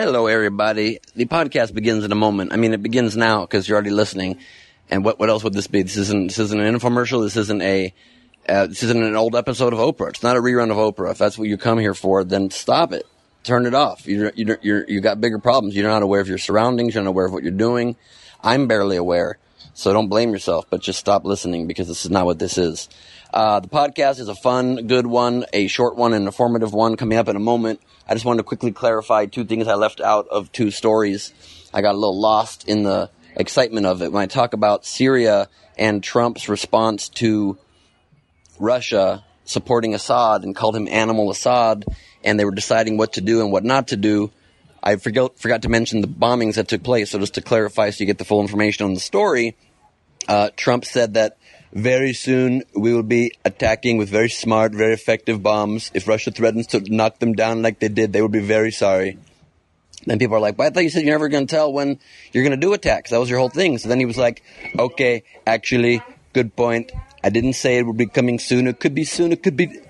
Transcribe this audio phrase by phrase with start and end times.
[0.00, 1.00] Hello, everybody.
[1.16, 2.52] The podcast begins in a moment.
[2.52, 4.38] I mean, it begins now because you're already listening.
[4.88, 5.82] And what what else would this be?
[5.82, 7.24] This isn't this isn't an infomercial.
[7.24, 7.92] This isn't a
[8.48, 10.10] uh, this isn't an old episode of Oprah.
[10.10, 11.10] It's not a rerun of Oprah.
[11.10, 13.08] If that's what you come here for, then stop it.
[13.42, 14.06] Turn it off.
[14.06, 15.74] You're you're you're you got bigger problems.
[15.74, 16.94] You're not aware of your surroundings.
[16.94, 17.96] You're not aware of what you're doing.
[18.40, 19.38] I'm barely aware.
[19.74, 22.88] So don't blame yourself, but just stop listening because this is not what this is.
[23.32, 26.96] Uh, the podcast is a fun, good one, a short one, and a informative one
[26.96, 27.80] coming up in a moment.
[28.08, 31.34] I just wanted to quickly clarify two things I left out of two stories.
[31.74, 35.48] I got a little lost in the excitement of it when I talk about Syria
[35.76, 37.58] and Trump's response to
[38.58, 41.84] Russia supporting Assad and called him Animal Assad,
[42.24, 44.30] and they were deciding what to do and what not to do.
[44.82, 47.10] I forgot, forgot to mention the bombings that took place.
[47.10, 49.56] So just to clarify, so you get the full information on the story,
[50.28, 51.37] uh, Trump said that
[51.72, 55.90] very soon we will be attacking with very smart, very effective bombs.
[55.94, 59.18] If Russia threatens to knock them down like they did, they will be very sorry.
[60.06, 61.98] Then people are like, but I thought you said you're never going to tell when
[62.32, 63.10] you're going to do attacks.
[63.10, 63.78] That was your whole thing.
[63.78, 64.42] So then he was like,
[64.78, 66.02] okay, actually,
[66.32, 66.92] good point.
[67.22, 68.66] I didn't say it would be coming soon.
[68.66, 69.32] It could be soon.
[69.32, 69.80] It could be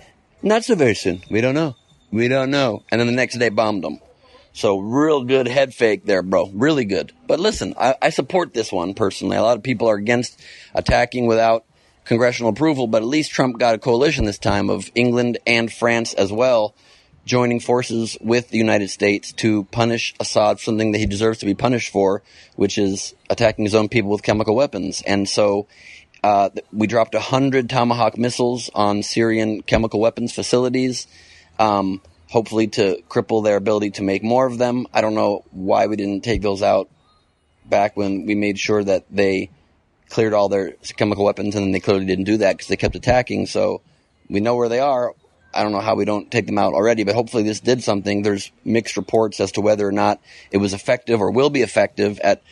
[0.43, 1.23] not so very soon.
[1.31, 1.77] We don't know.
[2.11, 2.83] We don't know.
[2.91, 4.01] And then the next day bombed them.
[4.59, 6.51] So real good head fake there, bro.
[6.53, 7.13] Really good.
[7.29, 9.37] But listen, I, I support this one personally.
[9.37, 10.43] A lot of people are against
[10.75, 11.65] attacking without
[12.05, 16.13] congressional approval, but at least Trump got a coalition this time of England and France
[16.13, 16.75] as well
[17.25, 21.47] joining forces with the United States to punish Assad for something that he deserves to
[21.47, 22.25] be punished for,
[22.57, 25.03] which is attacking his own people with chemical weapons.
[25.07, 25.69] And so
[26.25, 31.07] uh, we dropped 100 Tomahawk missiles on Syrian chemical weapons facilities,
[31.61, 34.87] um, hopefully to cripple their ability to make more of them.
[34.93, 36.89] I don't know why we didn't take those out
[37.65, 39.51] back when we made sure that they
[40.09, 42.97] cleared all their chemical weapons, and then they clearly didn't do that because they kept
[42.97, 43.47] attacking.
[43.47, 43.83] So
[44.29, 45.15] we know where they are.
[45.53, 48.23] I don't know how we don't take them out already, but hopefully this did something.
[48.23, 50.21] There's mixed reports as to whether or not
[50.51, 52.43] it was effective or will be effective at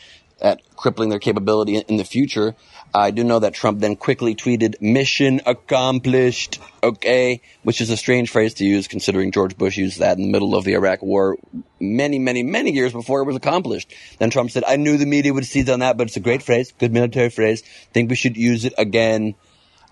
[0.41, 2.55] at crippling their capability in the future.
[2.95, 8.31] I do know that Trump then quickly tweeted "Mission accomplished." Okay, which is a strange
[8.31, 11.37] phrase to use considering George Bush used that in the middle of the Iraq War
[11.81, 13.93] many, many, many years before it was accomplished.
[14.19, 16.43] Then Trump said, "I knew the media would seize on that, but it's a great
[16.43, 17.63] phrase, good military phrase.
[17.93, 19.35] Think we should use it again."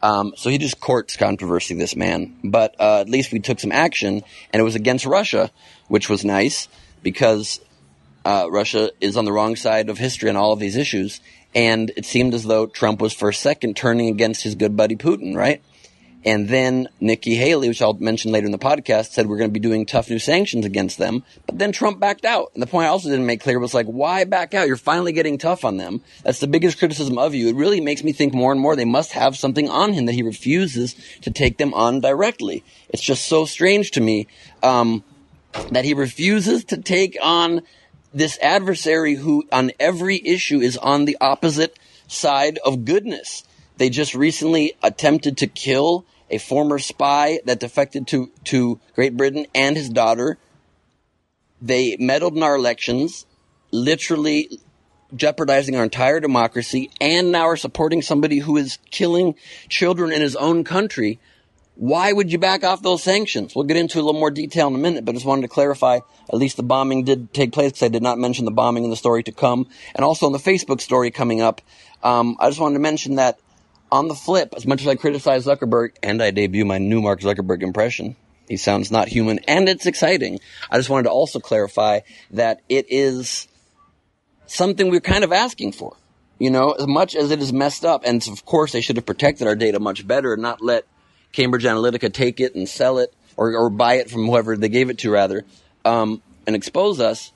[0.02, 2.36] Um, so he just courts controversy, this man.
[2.44, 4.22] But uh, at least we took some action,
[4.52, 5.50] and it was against Russia,
[5.88, 6.68] which was nice
[7.02, 7.60] because
[8.24, 11.20] uh, Russia is on the wrong side of history on all of these issues.
[11.54, 14.96] And it seemed as though Trump was for a second turning against his good buddy
[14.96, 15.62] Putin, right?
[16.26, 19.52] And then Nikki Haley, which I'll mention later in the podcast, said we're going to
[19.54, 21.22] be doing tough new sanctions against them.
[21.46, 22.50] But then Trump backed out.
[22.54, 24.66] And the point I also didn't make clear was like, why back out?
[24.66, 26.00] You're finally getting tough on them.
[26.22, 27.48] That's the biggest criticism of you.
[27.48, 30.14] It really makes me think more and more they must have something on him that
[30.14, 32.64] he refuses to take them on directly.
[32.88, 34.26] It's just so strange to me
[34.62, 35.04] um,
[35.72, 37.60] that he refuses to take on
[38.14, 41.76] this adversary who on every issue is on the opposite
[42.06, 43.44] side of goodness.
[43.76, 49.46] They just recently attempted to kill a former spy that defected to, to Great Britain
[49.54, 50.38] and his daughter.
[51.60, 53.26] They meddled in our elections,
[53.72, 54.60] literally
[55.14, 59.34] jeopardizing our entire democracy, and now are supporting somebody who is killing
[59.68, 61.18] children in his own country.
[61.76, 63.54] Why would you back off those sanctions?
[63.54, 65.48] We'll get into a little more detail in a minute, but I just wanted to
[65.48, 65.96] clarify
[66.28, 68.90] at least the bombing did take place because I did not mention the bombing in
[68.90, 69.66] the story to come.
[69.94, 71.60] And also in the Facebook story coming up,
[72.02, 73.40] um, I just wanted to mention that
[73.90, 77.20] on the flip, as much as I criticize Zuckerberg and I debut my new Mark
[77.20, 78.14] Zuckerberg impression,
[78.48, 80.38] he sounds not human and it's exciting.
[80.70, 82.00] I just wanted to also clarify
[82.32, 83.48] that it is
[84.46, 85.96] something we're kind of asking for.
[86.38, 89.06] You know, as much as it is messed up, and of course they should have
[89.06, 90.84] protected our data much better and not let
[91.34, 94.90] Cambridge Analytica take it and sell it or, or buy it from whoever they gave
[94.90, 95.44] it to rather,
[95.84, 97.32] um, and expose us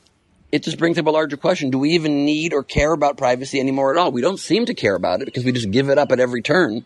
[0.50, 1.70] it just brings up a larger question.
[1.70, 4.12] Do we even need or care about privacy anymore at all?
[4.12, 6.42] We don't seem to care about it because we just give it up at every
[6.42, 6.84] turn.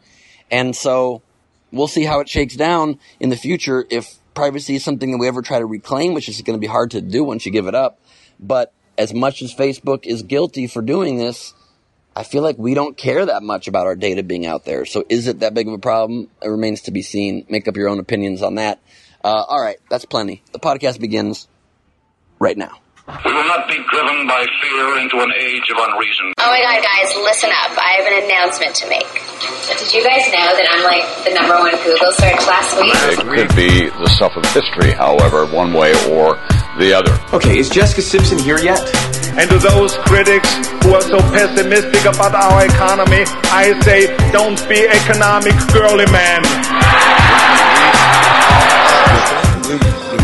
[0.50, 1.22] And so
[1.70, 5.28] we'll see how it shakes down in the future if privacy is something that we
[5.28, 7.66] ever try to reclaim, which is going to be hard to do once you give
[7.66, 8.00] it up.
[8.40, 11.54] But as much as Facebook is guilty for doing this,
[12.14, 14.84] I feel like we don't care that much about our data being out there.
[14.84, 16.28] So is it that big of a problem?
[16.42, 17.46] It remains to be seen.
[17.48, 18.80] Make up your own opinions on that.
[19.24, 20.42] Uh, all right, that's plenty.
[20.52, 21.48] The podcast begins
[22.38, 22.78] right now.
[23.24, 26.32] We will not be driven by fear into an age of unreason.
[26.38, 27.76] Oh my god, guys, listen up.
[27.76, 29.08] I have an announcement to make.
[29.78, 32.94] Did you guys know that I'm like the number one Google search last week?
[32.94, 36.36] It could be the stuff of history, however, one way or
[36.78, 37.18] the other.
[37.34, 38.78] Okay, is Jessica Simpson here yet?
[39.38, 40.48] And to those critics
[40.84, 46.44] who are so pessimistic about our economy, I say, don't be economic girly man.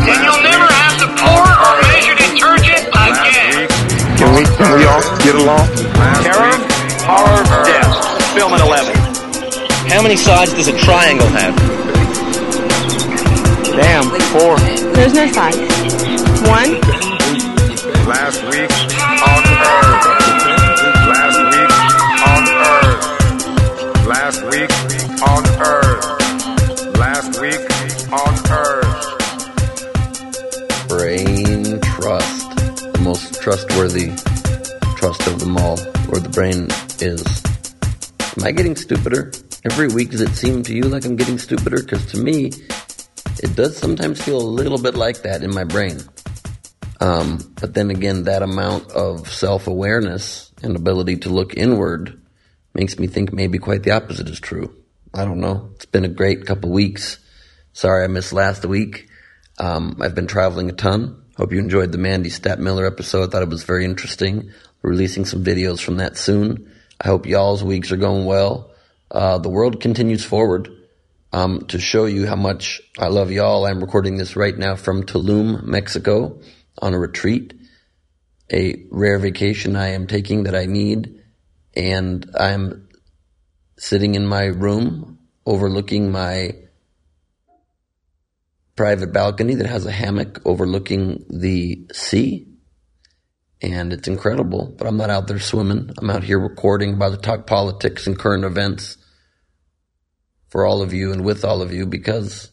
[0.04, 2.88] And you'll never have to pour or measure detergent
[4.38, 5.66] we, can we all get along?
[6.22, 6.54] Terror,
[7.06, 8.34] horror, death.
[8.34, 8.94] Film at 11.
[9.90, 11.56] How many sides does a triangle have?
[13.74, 14.58] Damn, four.
[14.94, 15.56] There's no sides.
[16.46, 16.80] One,
[18.06, 18.87] Last week
[33.48, 34.08] trustworthy
[34.96, 35.78] trust of them all,
[36.10, 36.68] where the brain
[37.00, 37.24] is.
[38.36, 39.32] Am I getting stupider?
[39.64, 41.80] Every week, does it seem to you like I'm getting stupider?
[41.80, 42.52] Because to me,
[43.42, 45.98] it does sometimes feel a little bit like that in my brain.
[47.00, 52.20] Um, but then again, that amount of self awareness and ability to look inward
[52.74, 54.76] makes me think maybe quite the opposite is true.
[55.14, 55.70] I don't know.
[55.76, 57.18] It's been a great couple weeks.
[57.72, 59.08] Sorry I missed last week.
[59.56, 61.24] Um, I've been traveling a ton.
[61.38, 63.30] Hope you enjoyed the Mandy Stadtmiller episode.
[63.30, 64.50] Thought it was very interesting.
[64.82, 66.68] Releasing some videos from that soon.
[67.00, 68.72] I hope y'all's weeks are going well.
[69.08, 70.68] Uh, the world continues forward.
[71.32, 75.04] Um, to show you how much I love y'all, I'm recording this right now from
[75.04, 76.40] Tulum, Mexico,
[76.82, 77.54] on a retreat,
[78.52, 81.22] a rare vacation I am taking that I need,
[81.76, 82.88] and I'm
[83.76, 86.56] sitting in my room overlooking my
[88.78, 92.46] private balcony that has a hammock overlooking the sea.
[93.60, 95.90] And it's incredible, but I'm not out there swimming.
[95.98, 98.96] I'm out here recording, about to talk politics and current events
[100.48, 102.52] for all of you and with all of you because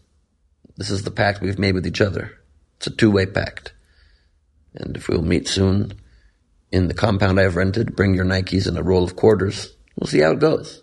[0.78, 2.32] this is the pact we've made with each other.
[2.78, 3.76] It's a two way pact.
[4.74, 5.94] And if we'll meet soon
[6.72, 9.76] in the compound I've rented, bring your Nikes and a roll of quarters.
[9.96, 10.82] We'll see how it goes.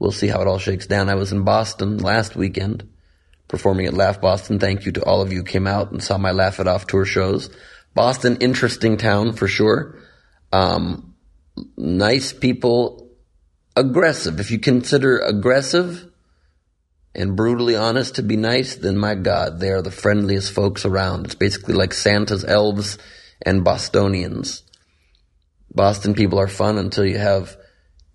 [0.00, 1.08] We'll see how it all shakes down.
[1.08, 2.88] I was in Boston last weekend
[3.48, 4.58] performing at Laugh Boston.
[4.58, 6.86] Thank you to all of you who came out and saw my Laugh It Off
[6.86, 7.50] tour shows.
[7.94, 9.98] Boston, interesting town for sure.
[10.52, 11.14] Um,
[11.76, 13.10] nice people,
[13.74, 14.40] aggressive.
[14.40, 16.06] If you consider aggressive
[17.14, 21.26] and brutally honest to be nice, then my God, they are the friendliest folks around.
[21.26, 22.98] It's basically like Santa's elves
[23.40, 24.62] and Bostonians.
[25.74, 27.56] Boston people are fun until you have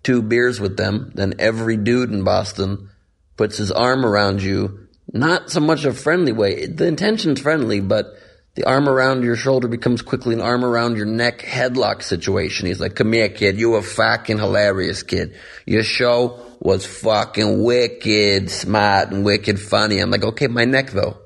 [0.02, 1.12] two beers with them.
[1.14, 2.90] Then every dude in Boston
[3.36, 4.88] puts his arm around you.
[5.12, 6.66] Not so much a friendly way.
[6.66, 8.06] The intention's friendly, but
[8.54, 12.66] the arm around your shoulder becomes quickly an arm around your neck headlock situation.
[12.66, 13.58] He's like, come here, kid.
[13.58, 15.34] You a fucking hilarious kid.
[15.66, 19.98] Your show was fucking wicked smart and wicked funny.
[19.98, 21.18] I'm like, okay, my neck though.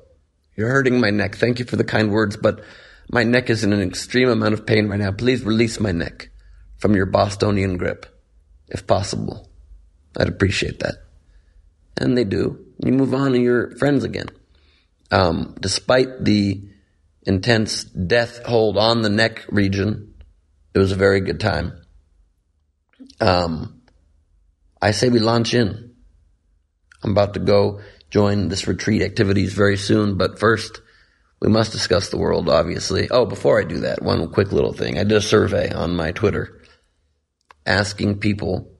[0.55, 1.35] You're hurting my neck.
[1.35, 2.63] Thank you for the kind words, but
[3.09, 5.11] my neck is in an extreme amount of pain right now.
[5.11, 6.29] Please release my neck
[6.77, 8.05] from your Bostonian grip,
[8.67, 9.49] if possible.
[10.17, 11.06] I'd appreciate that.
[11.97, 12.65] And they do.
[12.83, 14.29] You move on and you're friends again.
[15.09, 16.61] Um, despite the
[17.23, 20.13] intense death hold on the neck region,
[20.73, 21.73] it was a very good time.
[23.19, 23.81] Um,
[24.81, 25.95] I say we launch in.
[27.03, 30.81] I'm about to go join this retreat activities very soon, but first,
[31.39, 33.09] we must discuss the world, obviously.
[33.09, 34.97] Oh, before I do that, one quick little thing.
[34.97, 36.61] I did a survey on my Twitter
[37.65, 38.71] asking people,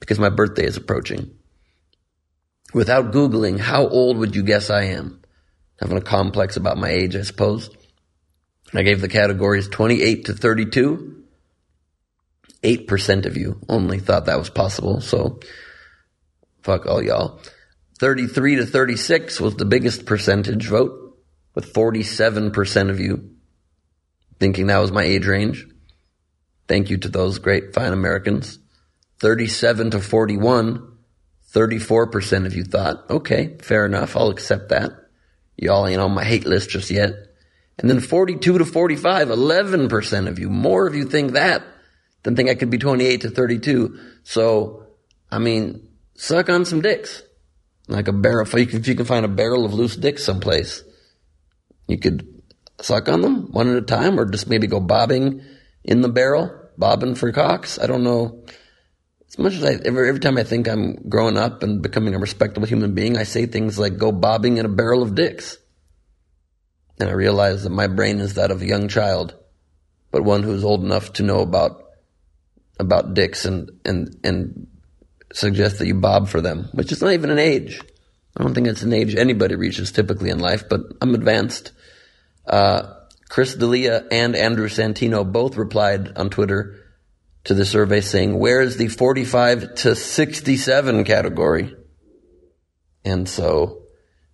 [0.00, 1.30] because my birthday is approaching,
[2.72, 5.20] without Googling, how old would you guess I am?
[5.80, 7.70] Having a complex about my age, I suppose.
[8.74, 11.24] I gave the categories 28 to 32.
[12.62, 15.40] 8% of you only thought that was possible, so
[16.62, 17.40] fuck all y'all.
[17.98, 21.18] 33 to 36 was the biggest percentage vote,
[21.54, 23.30] with 47% of you
[24.40, 25.66] thinking that was my age range.
[26.66, 28.58] Thank you to those great fine Americans.
[29.20, 30.89] 37 to 41,
[31.52, 34.92] 34% of you thought, okay, fair enough, I'll accept that.
[35.56, 37.12] Y'all ain't on my hate list just yet.
[37.78, 41.62] And then 42 to 45, 11% of you, more of you think that
[42.22, 43.98] than think I could be 28 to 32.
[44.22, 44.86] So,
[45.30, 47.22] I mean, suck on some dicks.
[47.88, 50.84] Like a barrel, if you can find a barrel of loose dicks someplace,
[51.88, 52.42] you could
[52.80, 55.42] suck on them one at a time or just maybe go bobbing
[55.82, 57.78] in the barrel, bobbing for cocks.
[57.78, 58.44] I don't know.
[59.30, 62.18] As much as I, every, every time I think I'm growing up and becoming a
[62.18, 65.56] respectable human being, I say things like go bobbing in a barrel of dicks.
[66.98, 69.36] And I realize that my brain is that of a young child,
[70.10, 71.84] but one who's old enough to know about
[72.78, 74.66] about dicks and and and
[75.32, 77.80] suggest that you bob for them, which is not even an age.
[78.36, 81.72] I don't think it's an age anybody reaches typically in life, but I'm advanced.
[82.46, 82.94] Uh,
[83.28, 86.79] Chris D'Elia and Andrew Santino both replied on Twitter
[87.44, 91.74] to the survey saying, "Where is the 45 to 67 category?"
[93.04, 93.82] And so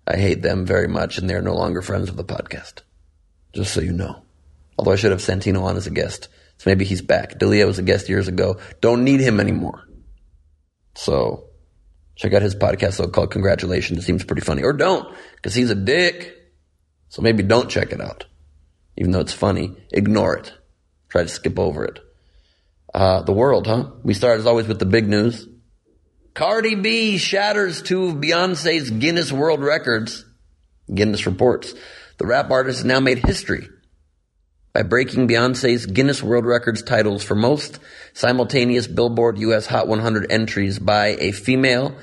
[0.07, 2.83] I hate them very much, and they're no longer friends of the podcast.
[3.53, 4.23] Just so you know.
[4.79, 7.39] Although I should have Santino on as a guest So maybe he's back.
[7.39, 8.59] D'Elia was a guest years ago.
[8.81, 9.83] Don't need him anymore.
[10.95, 11.45] So
[12.15, 13.99] check out his podcast though, called Congratulations.
[13.99, 14.63] It seems pretty funny.
[14.63, 16.35] Or don't, because he's a dick.
[17.09, 18.27] So maybe don't check it out.
[18.97, 20.53] Even though it's funny, ignore it.
[21.09, 22.01] Try to skip over it.
[22.97, 23.91] Uh, the world, huh?
[24.03, 25.47] We start as always with the big news.
[26.33, 30.25] Cardi B shatters two of Beyonce's Guinness World Records.
[30.93, 31.75] Guinness reports.
[32.17, 33.69] The rap artist has now made history
[34.73, 37.81] by breaking Beyonce's Guinness World Records titles for most
[38.15, 41.95] simultaneous Billboard US Hot 100 entries by a female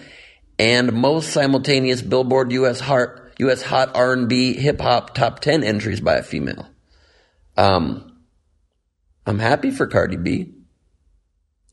[0.60, 3.10] and most simultaneous Billboard US Hot,
[3.40, 6.68] US Hot R&B Hip Hop Top 10 entries by a female.
[7.58, 8.16] Um,
[9.26, 10.53] I'm happy for Cardi B,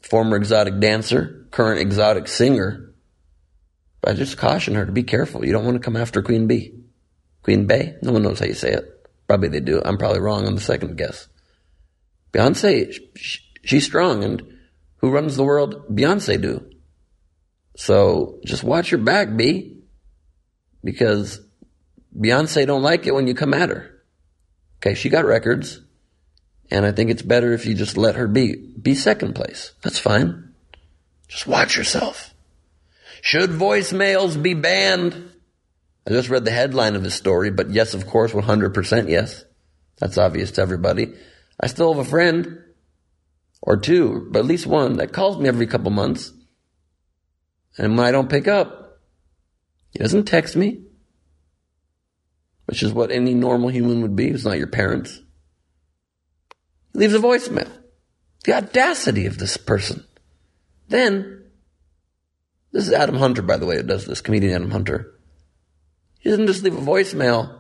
[0.03, 2.95] former exotic dancer, current exotic singer.
[4.01, 5.45] But I just caution her to be careful.
[5.45, 6.75] You don't want to come after Queen B.
[7.43, 7.97] Queen Bay?
[8.03, 8.85] No one knows how you say it.
[9.27, 9.81] Probably they do.
[9.85, 11.29] I'm probably wrong on the second guess.
[12.33, 12.95] Beyonce,
[13.63, 14.59] she's strong, and
[14.97, 15.87] who runs the world?
[15.89, 16.71] Beyonce do.
[17.77, 19.83] So just watch your back, B,
[20.83, 21.41] because
[22.19, 24.03] Beyonce don't like it when you come at her.
[24.79, 25.81] Okay, she got records,
[26.71, 28.57] and I think it's better if you just let her be.
[28.81, 29.73] Be second place.
[29.83, 30.55] That's fine.
[31.29, 32.35] Just watch yourself.
[33.23, 35.31] Should voicemails be banned?
[36.07, 39.45] I just read the headline of his story, but yes, of course, 100% yes.
[39.99, 41.13] That's obvious to everybody.
[41.61, 42.61] I still have a friend,
[43.63, 46.33] or two, but at least one, that calls me every couple months.
[47.79, 49.01] And when I don't pick up,
[49.91, 50.83] he doesn't text me,
[52.67, 54.29] which is what any normal human would be.
[54.29, 55.21] It's not your parents.
[56.93, 57.71] Leaves a voicemail.
[58.45, 60.05] The audacity of this person.
[60.89, 61.45] Then,
[62.73, 65.15] this is Adam Hunter, by the way, who does this, comedian Adam Hunter.
[66.19, 67.59] He doesn't just leave a voicemail,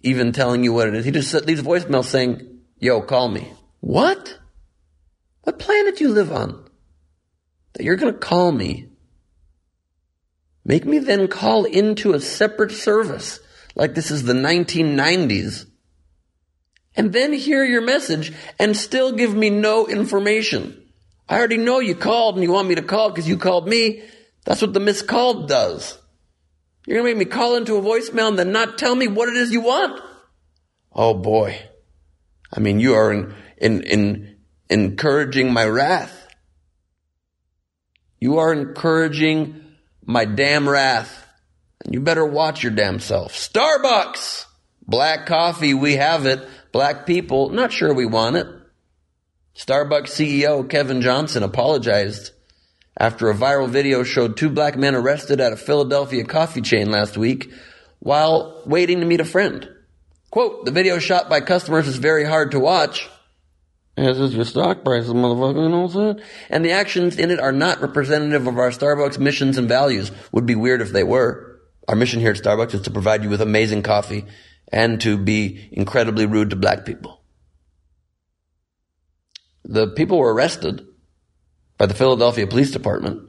[0.00, 1.04] even telling you what it is.
[1.04, 3.52] He just leaves a voicemail saying, yo, call me.
[3.80, 4.38] What?
[5.42, 6.68] What planet do you live on?
[7.72, 8.88] That you're going to call me.
[10.64, 13.40] Make me then call into a separate service
[13.74, 15.66] like this is the 1990s
[16.96, 20.82] and then hear your message and still give me no information.
[21.28, 24.02] I already know you called and you want me to call because you called me.
[24.44, 25.96] That's what the missed call does.
[26.86, 29.28] You're going to make me call into a voicemail and then not tell me what
[29.28, 30.02] it is you want?
[30.92, 31.60] Oh boy.
[32.52, 34.36] I mean, you are in, in, in
[34.68, 36.26] encouraging my wrath.
[38.18, 39.62] You are encouraging
[40.04, 41.26] my damn wrath.
[41.84, 43.32] And you better watch your damn self.
[43.32, 44.46] Starbucks!
[44.86, 46.46] Black coffee, we have it.
[46.72, 48.46] Black people, not sure we want it.
[49.56, 52.30] Starbucks CEO Kevin Johnson apologized
[52.98, 57.18] after a viral video showed two black men arrested at a Philadelphia coffee chain last
[57.18, 57.50] week
[57.98, 59.68] while waiting to meet a friend.
[60.30, 63.08] Quote, the video shot by customers is very hard to watch.
[63.96, 66.26] As is your stock prices, motherfucker, you know what I'm saying?
[66.48, 70.12] And the actions in it are not representative of our Starbucks missions and values.
[70.30, 71.60] Would be weird if they were.
[71.88, 74.24] Our mission here at Starbucks is to provide you with amazing coffee
[74.70, 77.20] and to be incredibly rude to black people.
[79.64, 80.86] The people were arrested
[81.76, 83.28] by the Philadelphia Police Department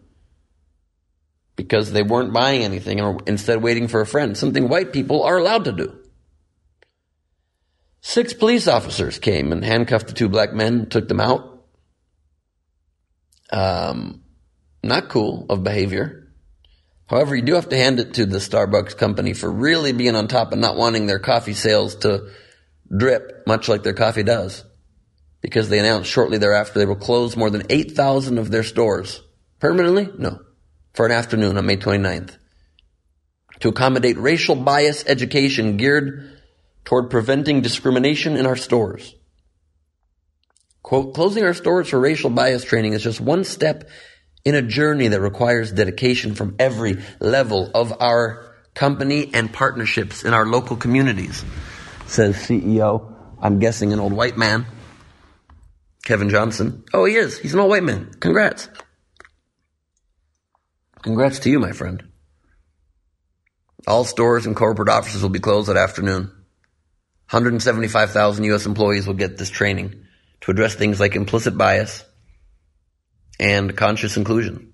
[1.55, 5.23] because they weren't buying anything and were instead waiting for a friend, something white people
[5.23, 5.97] are allowed to do.
[8.01, 11.65] Six police officers came and handcuffed the two black men, took them out.
[13.51, 14.23] Um,
[14.83, 16.20] not cool of behavior.
[17.11, 20.27] However, you do have to hand it to the Starbucks company for really being on
[20.27, 22.31] top and not wanting their coffee sales to
[22.89, 24.63] drip, much like their coffee does
[25.41, 29.21] because they announced shortly thereafter they will close more than 8,000 of their stores.
[29.59, 30.09] Permanently?
[30.17, 30.39] No.
[30.93, 32.37] For an afternoon on May 29th.
[33.61, 36.39] To accommodate racial bias education geared
[36.85, 39.15] toward preventing discrimination in our stores.
[40.81, 43.87] Quote, closing our stores for racial bias training is just one step
[44.43, 50.33] in a journey that requires dedication from every level of our company and partnerships in
[50.33, 51.43] our local communities,
[52.07, 54.65] says CEO, I'm guessing an old white man.
[56.03, 56.83] Kevin Johnson.
[56.93, 57.37] Oh, he is.
[57.37, 58.11] He's an old white man.
[58.19, 58.69] Congrats.
[61.03, 62.03] Congrats to you, my friend.
[63.87, 66.31] All stores and corporate offices will be closed that afternoon.
[67.29, 68.65] 175,000 U.S.
[68.65, 70.05] employees will get this training
[70.41, 72.03] to address things like implicit bias
[73.41, 74.71] and conscious inclusion.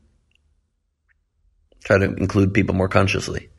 [1.83, 3.49] Try to include people more consciously.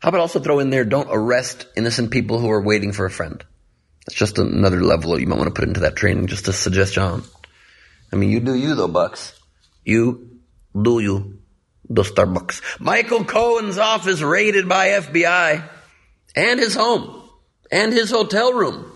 [0.00, 3.10] How about also throw in there, don't arrest innocent people who are waiting for a
[3.10, 3.44] friend.
[4.06, 7.22] It's just another level you might want to put into that training, just a suggestion.
[8.12, 9.38] I mean, you do you though, Bucks.
[9.84, 10.38] You
[10.80, 11.40] do you.
[11.90, 12.80] The Starbucks.
[12.80, 15.68] Michael Cohen's office raided by FBI
[16.36, 17.28] and his home
[17.72, 18.92] and his hotel room.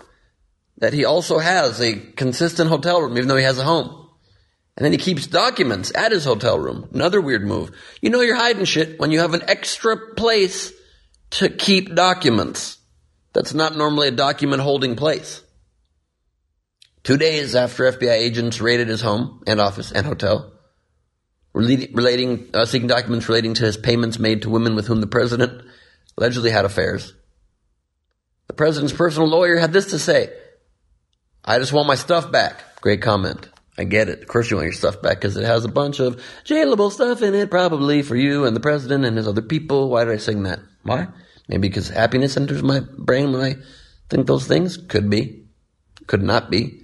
[0.78, 4.07] that he also has a consistent hotel room, even though he has a home.
[4.78, 6.88] And then he keeps documents at his hotel room.
[6.94, 7.72] Another weird move.
[8.00, 10.72] You know you're hiding shit when you have an extra place
[11.30, 12.78] to keep documents.
[13.32, 15.42] That's not normally a document holding place.
[17.02, 20.52] Two days after FBI agents raided his home and office and hotel,
[21.52, 25.60] relating, uh, seeking documents relating to his payments made to women with whom the president
[26.16, 27.14] allegedly had affairs.
[28.46, 30.32] The president's personal lawyer had this to say.
[31.44, 32.80] I just want my stuff back.
[32.80, 33.48] Great comment.
[33.78, 34.22] I get it.
[34.22, 37.22] Of course you want your stuff back because it has a bunch of jailable stuff
[37.22, 39.88] in it, probably for you and the president and his other people.
[39.88, 40.58] Why did I sing that?
[40.82, 41.06] Why?
[41.46, 43.54] Maybe because happiness enters my brain when I
[44.10, 44.76] think those things?
[44.76, 45.44] Could be.
[46.08, 46.82] Could not be.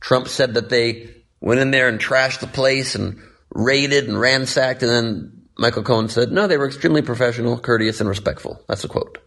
[0.00, 3.20] Trump said that they went in there and trashed the place and
[3.54, 8.08] raided and ransacked, and then Michael Cohen said, no, they were extremely professional, courteous, and
[8.08, 8.62] respectful.
[8.68, 9.18] That's a quote.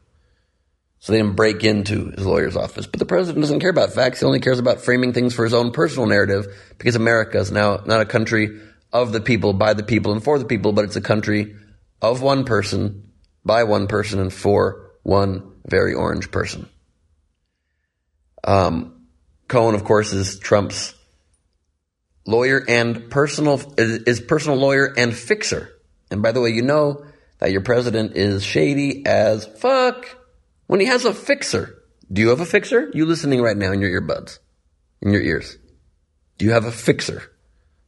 [1.01, 2.85] So they didn't break into his lawyer's office.
[2.85, 4.19] But the president doesn't care about facts.
[4.19, 6.45] He only cares about framing things for his own personal narrative
[6.77, 8.59] because America is now not a country
[8.93, 11.55] of the people, by the people, and for the people, but it's a country
[12.03, 13.09] of one person,
[13.43, 16.69] by one person, and for one very orange person.
[18.43, 19.07] Um,
[19.47, 20.93] Cohen, of course, is Trump's
[22.27, 25.71] lawyer and personal, is personal lawyer and fixer.
[26.11, 27.05] And by the way, you know
[27.39, 30.20] that your president is shady as fuck
[30.71, 31.83] when he has a fixer.
[32.09, 32.89] Do you have a fixer?
[32.93, 34.39] You listening right now in your earbuds,
[35.01, 35.57] in your ears.
[36.37, 37.23] Do you have a fixer?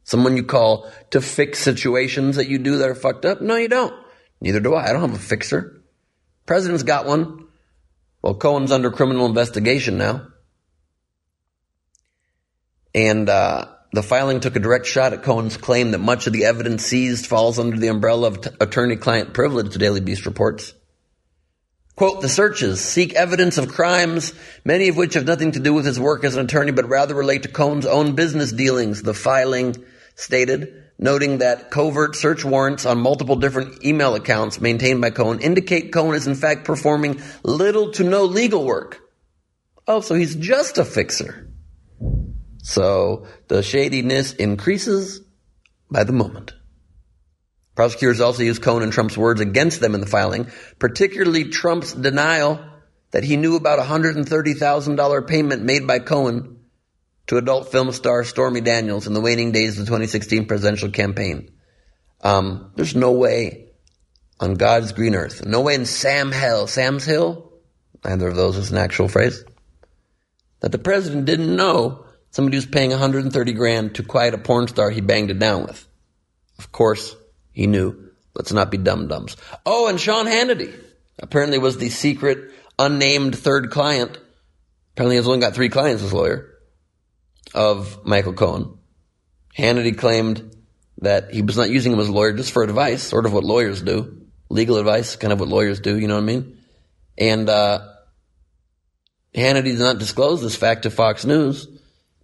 [0.02, 3.40] Someone you call to fix situations that you do that are fucked up?
[3.40, 3.94] No, you don't.
[4.42, 4.84] Neither do I.
[4.84, 5.82] I don't have a fixer.
[6.44, 7.46] President's got one.
[8.20, 10.26] Well, Cohen's under criminal investigation now.
[12.94, 16.44] And, uh, the filing took a direct shot at Cohen's claim that much of the
[16.44, 20.74] evidence seized falls under the umbrella of t- attorney-client privilege, the Daily Beast reports.
[21.96, 24.32] Quote, the searches seek evidence of crimes,
[24.64, 27.14] many of which have nothing to do with his work as an attorney, but rather
[27.14, 29.76] relate to Cohen's own business dealings, the filing
[30.16, 35.92] stated, noting that covert search warrants on multiple different email accounts maintained by Cohen indicate
[35.92, 39.00] Cohen is in fact performing little to no legal work.
[39.86, 41.48] Oh, so he's just a fixer.
[42.58, 45.20] So the shadiness increases
[45.90, 46.54] by the moment.
[47.74, 52.64] Prosecutors also used Cohen and Trump's words against them in the filing, particularly Trump's denial
[53.10, 56.58] that he knew about a $130,000 payment made by Cohen
[57.26, 61.50] to adult film star Stormy Daniels in the waning days of the 2016 presidential campaign.
[62.20, 63.70] Um, there's no way
[64.40, 67.52] on God's green earth, no way in Sam Hell, Sam's Hill,
[68.04, 69.44] neither of those is an actual phrase,
[70.60, 74.90] that the president didn't know Somebody was paying 130 grand to quiet a porn star
[74.90, 75.86] he banged it down with.
[76.58, 77.14] Of course,
[77.54, 78.10] he knew.
[78.34, 79.36] Let's not be dum dums.
[79.64, 80.74] Oh, and Sean Hannity
[81.18, 84.18] apparently was the secret, unnamed third client.
[84.92, 86.50] Apparently, he's only got three clients, this lawyer,
[87.54, 88.76] of Michael Cohen.
[89.56, 90.54] Hannity claimed
[90.98, 93.44] that he was not using him as a lawyer just for advice, sort of what
[93.44, 94.26] lawyers do.
[94.50, 96.58] Legal advice, kind of what lawyers do, you know what I mean?
[97.16, 97.88] And, uh,
[99.34, 101.66] Hannity did not disclose this fact to Fox News.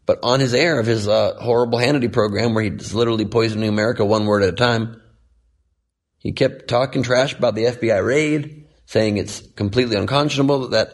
[0.07, 4.05] But on his air of his uh, horrible Hannity program, where he's literally poisoning America
[4.05, 5.00] one word at a time,
[6.21, 10.93] he kept talking trash about the FBI raid, saying it's completely unconscionable that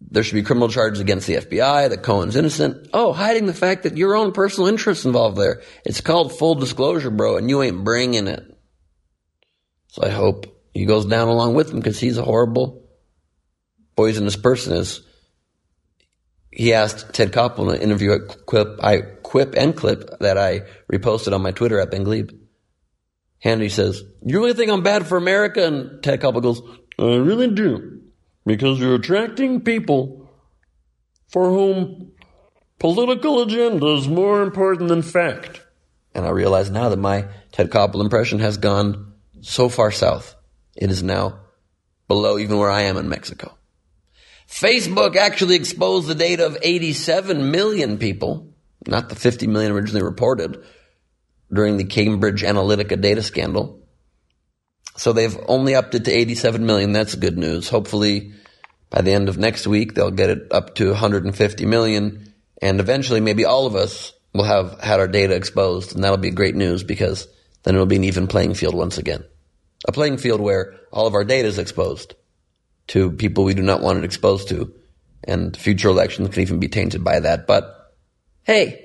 [0.00, 2.88] there should be criminal charges against the FBI, that Cohen's innocent.
[2.94, 5.62] Oh, hiding the fact that your own personal interests involved there.
[5.84, 8.42] It's called full disclosure, bro, and you ain't bringing it.
[9.88, 12.88] So I hope he goes down along with him because he's a horrible,
[13.96, 15.02] poisonous person, as
[16.50, 20.62] he asked Ted Koppel in an interview at Quip, I, Quip and Clip that I
[20.90, 22.34] reposted on my Twitter at Ben Gleib.
[23.44, 25.66] Hannity says, you really think I'm bad for America?
[25.66, 26.62] And Ted Koppel goes,
[26.98, 28.00] I really do.
[28.46, 30.30] Because you're attracting people
[31.28, 32.12] for whom
[32.78, 35.60] political agenda is more important than fact.
[36.14, 40.34] And I realize now that my Ted Koppel impression has gone so far south.
[40.76, 41.40] It is now
[42.08, 43.56] below even where I am in Mexico.
[44.48, 48.54] Facebook actually exposed the data of 87 million people,
[48.86, 50.62] not the 50 million originally reported
[51.54, 53.80] during the Cambridge Analytica data scandal.
[54.96, 56.92] So they've only upped it to 87 million.
[56.92, 57.68] That's good news.
[57.68, 58.32] Hopefully
[58.90, 62.32] by the end of next week, they'll get it up to 150 million.
[62.62, 65.94] And eventually maybe all of us will have had our data exposed.
[65.94, 67.26] And that'll be great news because
[67.64, 69.24] then it'll be an even playing field once again.
[69.86, 72.14] A playing field where all of our data is exposed
[72.88, 74.72] to people we do not want it exposed to.
[75.24, 77.46] And future elections can even be tainted by that.
[77.46, 77.94] But
[78.44, 78.83] hey,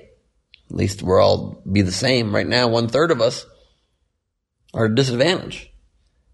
[0.70, 2.34] at least we're all be the same.
[2.34, 3.44] Right now, one third of us
[4.72, 5.72] are at a disadvantage.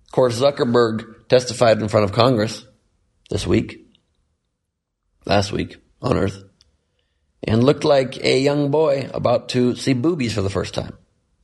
[0.06, 2.64] Of course, Zuckerberg testified in front of Congress
[3.30, 3.86] this week,
[5.24, 6.44] last week, on earth
[7.46, 10.96] and looked like a young boy about to see boobies for the first time.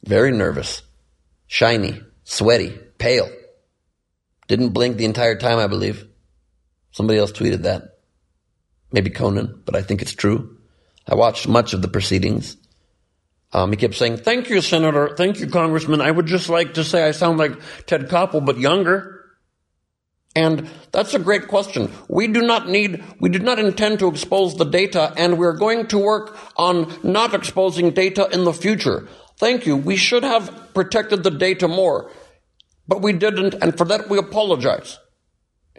[0.04, 0.82] Very nervous,
[1.46, 3.30] shiny, sweaty, pale.
[4.48, 6.06] Didn't blink the entire time, I believe.
[6.90, 7.98] Somebody else tweeted that.
[8.90, 10.58] Maybe Conan, but I think it's true.
[11.06, 12.56] I watched much of the proceedings.
[13.52, 15.14] Um, he kept saying, thank you, Senator.
[15.16, 16.00] Thank you, Congressman.
[16.00, 17.52] I would just like to say I sound like
[17.86, 19.20] Ted Koppel, but younger.
[20.34, 21.90] And that's a great question.
[22.08, 25.88] We do not need, we did not intend to expose the data, and we're going
[25.88, 29.06] to work on not exposing data in the future.
[29.36, 29.76] Thank you.
[29.76, 32.10] We should have protected the data more,
[32.88, 34.98] but we didn't, and for that we apologize.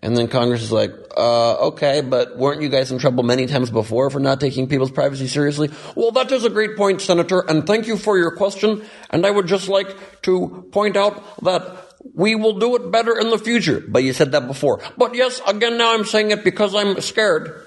[0.03, 3.71] And then Congress is like, uh, okay, but weren't you guys in trouble many times
[3.71, 5.71] before for not taking people's privacy seriously?
[5.95, 8.83] Well, that is a great point, Senator, and thank you for your question.
[9.11, 13.29] And I would just like to point out that we will do it better in
[13.29, 13.79] the future.
[13.79, 14.81] But you said that before.
[14.97, 17.65] But yes, again, now I'm saying it because I'm scared.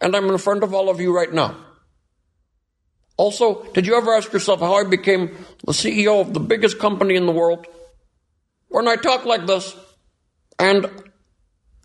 [0.00, 1.54] And I'm in front of all of you right now.
[3.18, 7.14] Also, did you ever ask yourself how I became the CEO of the biggest company
[7.14, 7.66] in the world?
[8.68, 9.76] When I talk like this,
[10.58, 10.86] and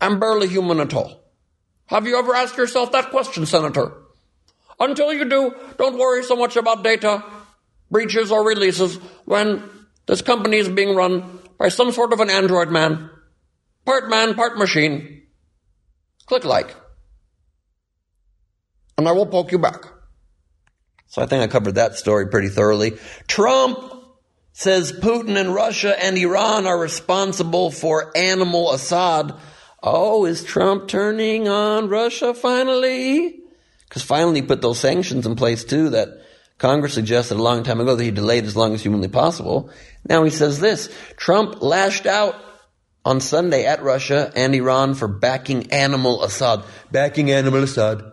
[0.02, 1.22] I'm barely human at all.
[1.86, 3.92] Have you ever asked yourself that question, Senator?
[4.80, 7.22] Until you do, don't worry so much about data,
[7.88, 9.62] breaches, or releases when
[10.06, 13.10] this company is being run by some sort of an android man.
[13.84, 15.22] Part man, part machine.
[16.26, 16.74] Click like.
[18.98, 19.84] And I will poke you back.
[21.06, 22.98] So I think I covered that story pretty thoroughly.
[23.28, 23.78] Trump
[24.52, 29.34] says Putin and Russia and Iran are responsible for animal Assad
[29.82, 33.40] Oh, is Trump turning on Russia finally?
[33.88, 36.08] Because finally he put those sanctions in place too that
[36.58, 39.70] Congress suggested a long time ago that he delayed as long as humanly possible.
[40.08, 40.88] Now he says this.
[41.16, 42.36] Trump lashed out
[43.04, 46.62] on Sunday at Russia and Iran for backing animal Assad.
[46.92, 48.04] Backing animal Assad.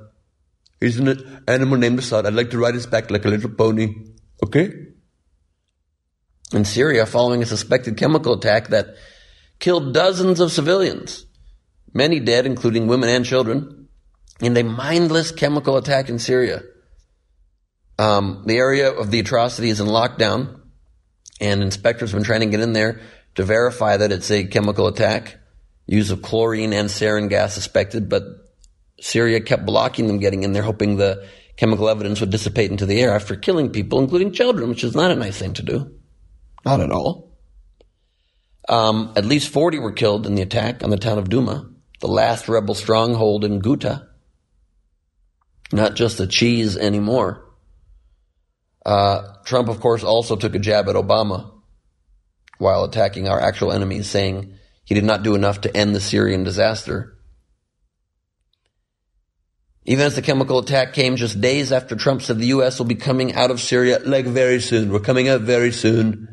[0.81, 2.25] Isn't it animal named Assad?
[2.25, 3.93] I'd like to ride his back like a little pony.
[4.43, 4.71] Okay?
[6.51, 8.95] In Syria, following a suspected chemical attack that
[9.59, 11.27] killed dozens of civilians
[11.93, 13.87] many dead, including women and children,
[14.41, 16.63] in a mindless chemical attack in Syria.
[17.97, 20.61] Um, the area of the atrocity is in lockdown,
[21.41, 23.01] and inspectors have been trying to get in there
[23.35, 25.37] to verify that it's a chemical attack.
[25.85, 28.23] Use of chlorine and sarin gas suspected, but
[29.01, 33.01] Syria kept blocking them getting in there, hoping the chemical evidence would dissipate into the
[33.01, 35.91] air after killing people, including children, which is not a nice thing to do.
[36.63, 37.37] Not at all.
[38.67, 42.07] Um, at least 40 were killed in the attack on the town of Duma the
[42.07, 44.07] last rebel stronghold in Ghouta.
[45.71, 47.45] Not just a cheese anymore.
[48.85, 51.51] Uh, Trump, of course, also took a jab at Obama
[52.57, 56.43] while attacking our actual enemies, saying he did not do enough to end the Syrian
[56.43, 57.15] disaster.
[59.85, 62.77] Even as the chemical attack came just days after Trump said the U.S.
[62.77, 64.91] will be coming out of Syria like very soon.
[64.91, 66.28] We're coming out very soon.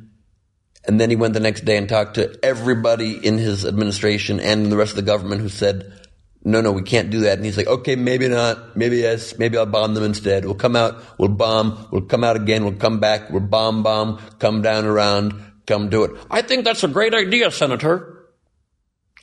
[0.87, 4.71] And then he went the next day and talked to everybody in his administration and
[4.71, 5.93] the rest of the government who said,
[6.45, 7.39] no, no, we can't do that.
[7.39, 10.45] And he's like, okay, maybe not, maybe yes, maybe I'll bomb them instead.
[10.45, 14.19] We'll come out, we'll bomb, we'll come out again, we'll come back, we'll bomb, bomb,
[14.39, 15.35] come down around,
[15.67, 16.13] come do it.
[16.31, 18.29] I think that's a great idea, Senator.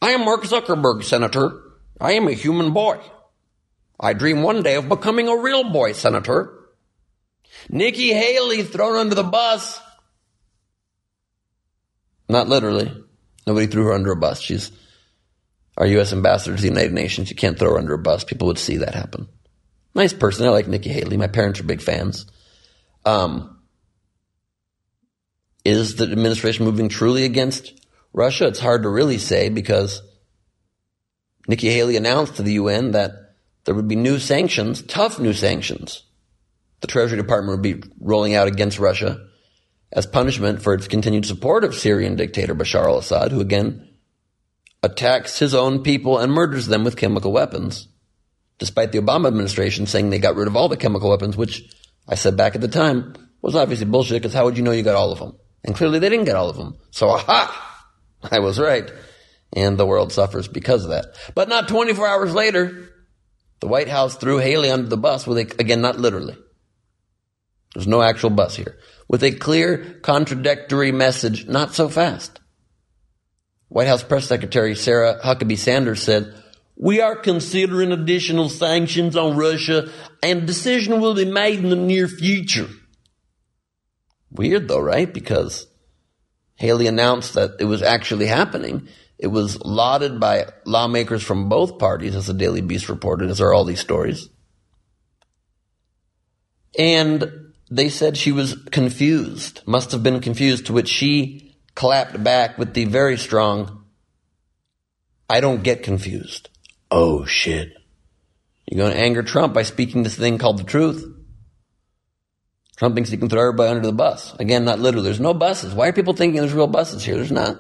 [0.02, 1.62] I am Mark Zuckerberg, Senator.
[2.02, 3.00] I am a human boy.
[3.98, 6.60] I dream one day of becoming a real boy, Senator.
[7.70, 9.80] Nikki Haley thrown under the bus.
[12.34, 12.92] Not literally.
[13.46, 14.42] Nobody threw her under a bus.
[14.42, 14.72] She's
[15.78, 16.14] our U.S.
[16.14, 17.30] ambassador to the United Nations.
[17.30, 18.24] You can't throw her under a bus.
[18.24, 19.28] People would see that happen.
[19.94, 20.48] Nice person.
[20.48, 21.16] I like Nikki Haley.
[21.16, 22.26] My parents are big fans.
[23.06, 23.62] Um,
[25.64, 27.80] is the administration moving truly against
[28.14, 28.48] Russia?
[28.48, 30.02] It's hard to really say because
[31.48, 33.12] Nikki Haley announced to the UN that
[33.66, 36.02] there would be new sanctions, tough new sanctions.
[36.82, 39.28] The Treasury Department would be rolling out against Russia
[39.94, 43.90] as punishment for its continued support of Syrian dictator Bashar al-Assad, who again
[44.82, 47.88] attacks his own people and murders them with chemical weapons,
[48.58, 51.64] despite the Obama administration saying they got rid of all the chemical weapons, which
[52.08, 54.84] I said back at the time was obviously bullshit, because how would you know you
[54.84, 55.38] got all of them?
[55.64, 56.78] And clearly they didn't get all of them.
[56.92, 57.86] So aha!
[58.32, 58.92] I was right.
[59.56, 61.06] And the world suffers because of that.
[61.36, 62.90] But not 24 hours later,
[63.60, 66.36] the White House threw Haley under the bus with a, again, not literally.
[67.74, 72.40] There's no actual bus here with a clear, contradictory message, not so fast.
[73.70, 76.34] White House Press Secretary Sarah Huckabee Sanders said,
[76.76, 81.76] we are considering additional sanctions on Russia and a decision will be made in the
[81.76, 82.68] near future.
[84.32, 85.12] Weird though, right?
[85.12, 85.68] Because
[86.56, 88.88] Haley announced that it was actually happening.
[89.20, 93.54] It was lauded by lawmakers from both parties, as the Daily Beast reported, as are
[93.54, 94.28] all these stories.
[96.78, 97.43] And
[97.76, 102.76] they said she was confused, must have been confused, to which she clapped back with
[102.76, 103.86] the very strong,
[105.28, 106.50] I don't get confused.
[106.92, 107.74] Oh shit.
[108.70, 111.04] You're going to anger Trump by speaking this thing called the truth.
[112.76, 114.36] Trump thinks he can throw everybody under the bus.
[114.36, 115.06] Again, not literally.
[115.06, 115.74] There's no buses.
[115.74, 117.16] Why are people thinking there's real buses here?
[117.16, 117.58] There's not.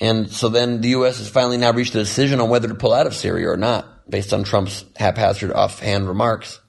[0.00, 1.18] And so then the U.S.
[1.18, 4.08] has finally now reached a decision on whether to pull out of Syria or not,
[4.08, 6.59] based on Trump's haphazard offhand remarks.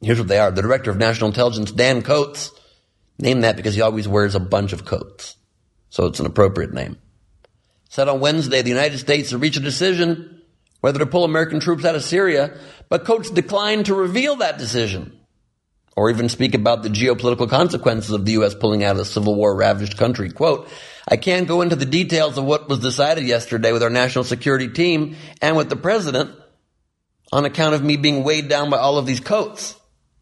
[0.00, 0.50] Here's what they are.
[0.50, 2.52] The Director of National Intelligence, Dan Coats,
[3.18, 5.36] named that because he always wears a bunch of coats.
[5.90, 6.98] So it's an appropriate name.
[7.88, 10.38] Said on Wednesday the United States has reached a decision
[10.80, 12.56] whether to pull American troops out of Syria,
[12.88, 15.18] but Coats declined to reveal that decision
[15.96, 18.54] or even speak about the geopolitical consequences of the U.S.
[18.54, 20.30] pulling out of a civil war ravaged country.
[20.30, 20.68] Quote,
[21.08, 24.68] I can't go into the details of what was decided yesterday with our national security
[24.68, 26.30] team and with the president
[27.32, 29.74] on account of me being weighed down by all of these coats.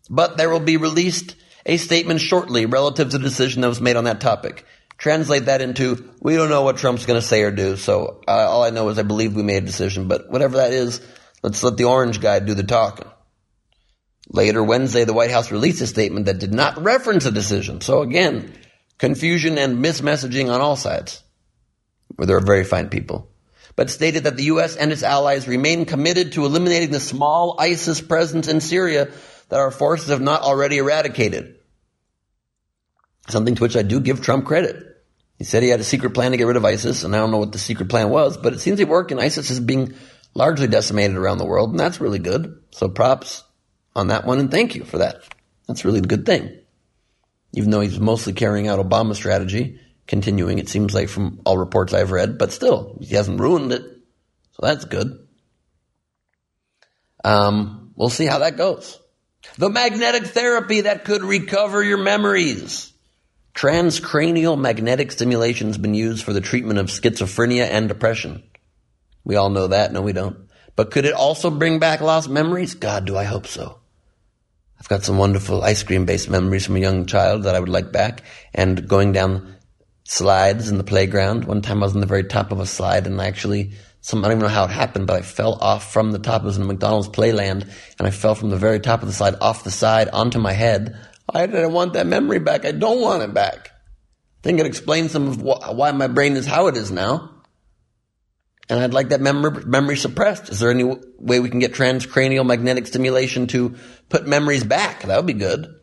[0.09, 3.97] But there will be released a statement shortly relative to the decision that was made
[3.97, 4.65] on that topic.
[4.99, 8.31] Translate that into, we don't know what Trump's going to say or do, so uh,
[8.31, 11.03] all I know is I believe we made a decision, but whatever that is,
[11.43, 13.07] let's let the orange guy do the talking.
[14.29, 17.81] Later Wednesday, the White House released a statement that did not reference a decision.
[17.81, 18.55] So again,
[18.99, 21.23] confusion and mismessaging on all sides,
[22.15, 23.29] where there are very fine people,
[23.77, 24.77] but stated that the U.S.
[24.77, 29.11] and its allies remain committed to eliminating the small ISIS presence in Syria
[29.49, 31.57] that our forces have not already eradicated.
[33.29, 34.85] Something to which I do give Trump credit.
[35.39, 37.31] He said he had a secret plan to get rid of ISIS, and I don't
[37.31, 39.95] know what the secret plan was, but it seems to work, and ISIS is being
[40.35, 42.63] largely decimated around the world, and that's really good.
[42.71, 43.43] So props
[43.95, 45.23] on that one, and thank you for that.
[45.67, 46.61] That's really a good thing.
[47.53, 51.93] Even though he's mostly carrying out Obama's strategy, continuing, it seems like from all reports
[51.93, 53.83] I've read, but still, he hasn't ruined it.
[53.83, 55.27] So that's good.
[57.25, 58.99] Um, we'll see how that goes.
[59.59, 62.93] The magnetic therapy that could recover your memories.
[63.55, 68.43] Transcranial magnetic stimulation has been used for the treatment of schizophrenia and depression.
[69.25, 69.93] We all know that.
[69.93, 70.37] No, we don't.
[70.77, 72.75] But could it also bring back lost memories?
[72.75, 73.79] God, do I hope so.
[74.79, 77.71] I've got some wonderful ice cream based memories from a young child that I would
[77.71, 79.57] like back and going down
[80.05, 81.45] slides in the playground.
[81.45, 83.73] One time I was on the very top of a slide and I actually,
[84.07, 86.43] some, I don't even know how it happened, but I fell off from the top.
[86.43, 89.35] It was in McDonald's playland and I fell from the very top of the slide
[89.41, 90.97] off the side onto my head
[91.29, 92.65] I didn't want that memory back.
[92.65, 93.71] I don't want it back.
[93.73, 97.33] I think it explains some of wh- why my brain is how it is now.
[98.69, 100.51] And I'd like that memory, memory suppressed.
[100.51, 103.77] Is there any way we can get transcranial magnetic stimulation to
[104.09, 105.03] put memories back?
[105.03, 105.75] That would be good.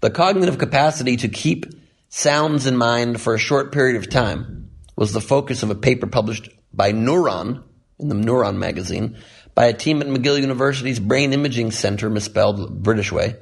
[0.00, 1.66] The cognitive capacity to keep
[2.08, 6.06] sounds in mind for a short period of time was the focus of a paper
[6.06, 7.62] published by Neuron
[7.98, 9.16] in the Neuron magazine
[9.54, 13.36] by a team at McGill University's Brain Imaging Center, misspelled British way.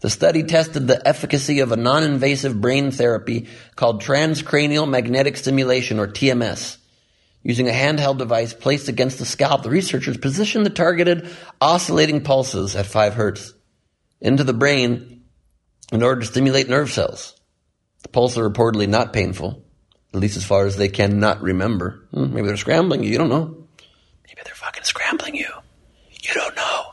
[0.00, 6.08] The study tested the efficacy of a non-invasive brain therapy called transcranial magnetic stimulation or
[6.08, 6.78] TMS.
[7.44, 11.28] Using a handheld device placed against the scalp, the researchers positioned the targeted
[11.60, 13.52] oscillating pulses at 5 hertz
[14.20, 15.24] into the brain
[15.92, 17.34] in order to stimulate nerve cells.
[18.02, 19.64] The pulses are reportedly not painful,
[20.12, 22.06] at least as far as they cannot remember.
[22.12, 23.56] Hmm, maybe they're scrambling you, you don't know.
[24.26, 25.48] Maybe they're fucking scrambling you.
[26.10, 26.92] You don't know.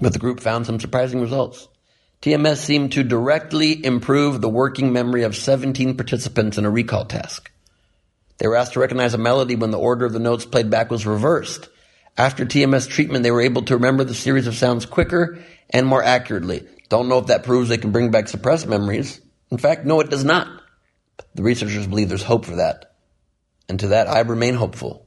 [0.00, 1.68] But the group found some surprising results.
[2.22, 7.50] TMS seemed to directly improve the working memory of 17 participants in a recall task.
[8.38, 10.90] They were asked to recognize a melody when the order of the notes played back
[10.90, 11.68] was reversed.
[12.16, 15.38] After TMS treatment, they were able to remember the series of sounds quicker
[15.70, 16.66] and more accurately.
[16.88, 19.20] Don't know if that proves they can bring back suppressed memories.
[19.50, 20.57] In fact, no, it does not.
[21.34, 22.94] The researchers believe there's hope for that.
[23.68, 25.06] And to that, I remain hopeful.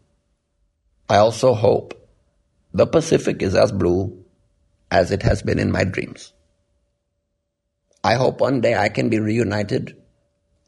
[1.09, 1.93] I also hope
[2.73, 4.23] the Pacific is as blue
[4.89, 6.33] as it has been in my dreams.
[8.03, 10.01] I hope one day I can be reunited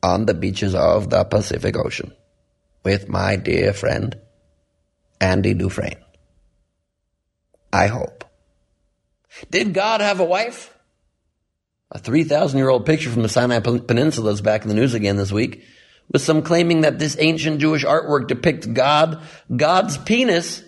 [0.01, 2.13] on the beaches of the Pacific Ocean
[2.83, 4.19] with my dear friend,
[5.19, 6.03] Andy Dufresne.
[7.71, 8.25] I hope.
[9.49, 10.77] Did God have a wife?
[11.93, 15.15] A 3,000 year old picture from the Sinai Peninsula is back in the news again
[15.15, 15.63] this week,
[16.11, 19.21] with some claiming that this ancient Jewish artwork depicts God,
[19.55, 20.63] God's penis,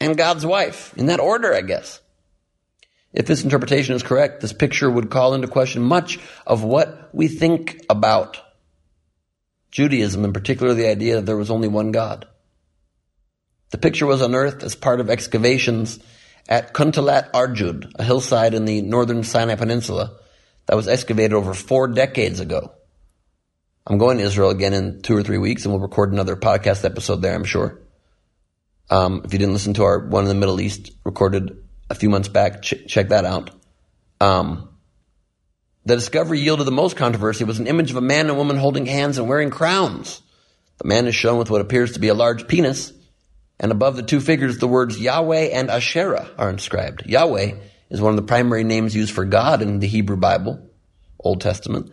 [0.00, 0.96] and God's wife.
[0.96, 2.00] In that order, I guess.
[3.12, 7.28] If this interpretation is correct, this picture would call into question much of what we
[7.28, 8.40] think about
[9.70, 12.26] Judaism, in particular the idea that there was only one God.
[13.72, 15.98] The picture was unearthed as part of excavations
[16.48, 20.16] at Kuntillet Ajrud, a hillside in the northern Sinai Peninsula
[20.66, 22.72] that was excavated over four decades ago.
[23.86, 26.84] I'm going to Israel again in two or three weeks, and we'll record another podcast
[26.84, 27.80] episode there, I'm sure.
[28.90, 32.10] Um, if you didn't listen to our one in the Middle East recorded a few
[32.10, 32.62] months back.
[32.62, 33.50] Ch- check that out.
[34.20, 34.68] Um,
[35.84, 38.86] the discovery yielded the most controversy was an image of a man and woman holding
[38.86, 40.22] hands and wearing crowns.
[40.78, 42.92] The man is shown with what appears to be a large penis,
[43.58, 47.06] and above the two figures, the words Yahweh and Asherah are inscribed.
[47.06, 47.54] Yahweh
[47.92, 50.66] is one of the primary names used for God in the Hebrew Bible,
[51.20, 51.92] Old Testament.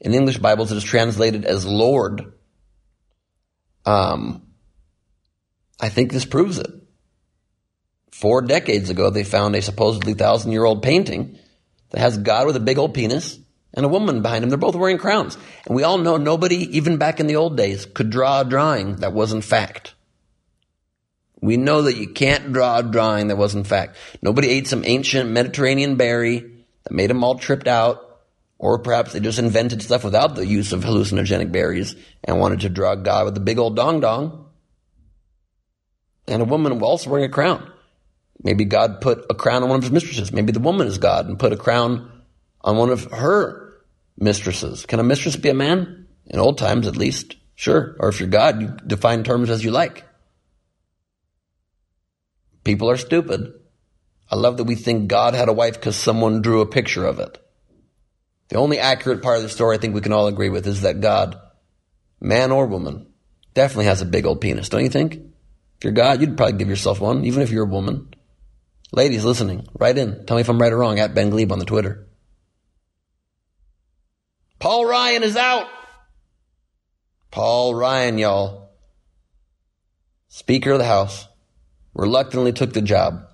[0.00, 2.32] In English Bibles, it is translated as Lord.
[3.84, 4.46] Um,
[5.80, 6.70] I think this proves it.
[8.12, 11.36] Four decades ago, they found a supposedly thousand year old painting
[11.90, 13.36] that has God with a big old penis
[13.74, 14.50] and a woman behind him.
[14.50, 15.36] They're both wearing crowns.
[15.66, 18.96] And we all know nobody, even back in the old days, could draw a drawing
[18.96, 19.94] that wasn't fact.
[21.42, 23.96] We know that you can't draw a drawing that wasn't fact.
[24.22, 26.38] Nobody ate some ancient Mediterranean berry
[26.84, 28.08] that made them all tripped out.
[28.58, 32.68] Or perhaps they just invented stuff without the use of hallucinogenic berries and wanted to
[32.68, 34.46] draw God with a big old dong dong.
[36.28, 37.68] And a woman also wearing a crown.
[38.40, 40.32] Maybe God put a crown on one of his mistresses.
[40.32, 42.22] Maybe the woman is God and put a crown
[42.60, 43.82] on one of her
[44.16, 44.86] mistresses.
[44.86, 46.06] Can a mistress be a man?
[46.26, 47.34] In old times, at least.
[47.56, 47.96] Sure.
[47.98, 50.04] Or if you're God, you define terms as you like.
[52.64, 53.54] People are stupid.
[54.30, 57.18] I love that we think God had a wife because someone drew a picture of
[57.18, 57.38] it.
[58.48, 60.82] The only accurate part of the story I think we can all agree with is
[60.82, 61.36] that God,
[62.20, 63.06] man or woman,
[63.54, 65.14] definitely has a big old penis, don't you think?
[65.14, 68.14] If you're God, you'd probably give yourself one, even if you're a woman.
[68.92, 70.26] Ladies listening, write in.
[70.26, 72.06] Tell me if I'm right or wrong at Ben Gleib on the Twitter.
[74.58, 75.66] Paul Ryan is out.
[77.30, 78.70] Paul Ryan, y'all.
[80.28, 81.26] Speaker of the House
[81.94, 83.26] reluctantly took the job,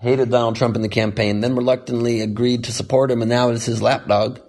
[0.00, 3.64] hated Donald Trump in the campaign, then reluctantly agreed to support him, and now it's
[3.64, 4.40] his lapdog,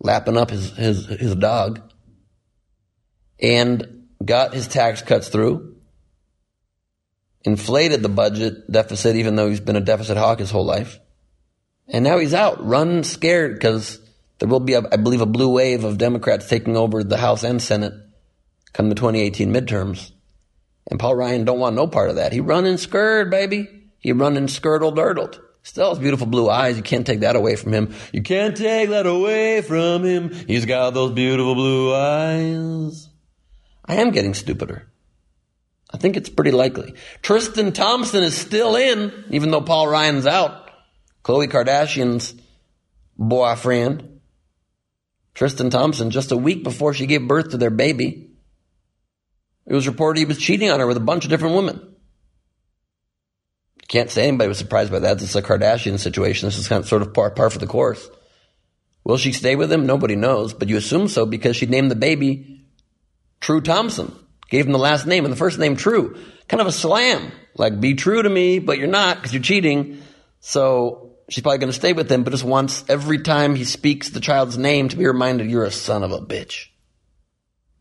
[0.00, 1.80] lapping up his, his, his dog,
[3.40, 5.76] and got his tax cuts through,
[7.42, 10.98] inflated the budget deficit, even though he's been a deficit hawk his whole life.
[11.86, 14.00] And now he's out, run scared because
[14.38, 17.44] there will be, a, I believe, a blue wave of Democrats taking over the House
[17.44, 17.92] and Senate
[18.72, 20.10] come the 2018 midterms.
[20.90, 22.32] And Paul Ryan don't want no part of that.
[22.32, 23.68] He running skirt, baby.
[23.98, 25.40] He running skirtle dirtled.
[25.62, 26.76] Still has beautiful blue eyes.
[26.76, 27.94] You can't take that away from him.
[28.12, 30.30] You can't take that away from him.
[30.46, 33.08] He's got those beautiful blue eyes.
[33.86, 34.86] I am getting stupider.
[35.90, 36.94] I think it's pretty likely.
[37.22, 40.70] Tristan Thompson is still in, even though Paul Ryan's out.
[41.22, 42.34] Khloe Kardashian's
[43.16, 44.20] boyfriend.
[45.34, 48.33] Tristan Thompson, just a week before she gave birth to their baby,
[49.66, 51.94] it was reported he was cheating on her with a bunch of different women.
[53.88, 55.18] Can't say anybody was surprised by that.
[55.18, 56.46] This is a Kardashian situation.
[56.46, 58.08] This is kind of sort of par, par for the course.
[59.04, 59.86] Will she stay with him?
[59.86, 62.66] Nobody knows, but you assume so because she named the baby
[63.40, 64.14] True Thompson.
[64.48, 66.18] Gave him the last name and the first name True.
[66.48, 67.32] Kind of a slam.
[67.56, 70.02] Like, be true to me, but you're not because you're cheating.
[70.40, 74.10] So she's probably going to stay with him, but just wants every time he speaks
[74.10, 76.66] the child's name to be reminded you're a son of a bitch.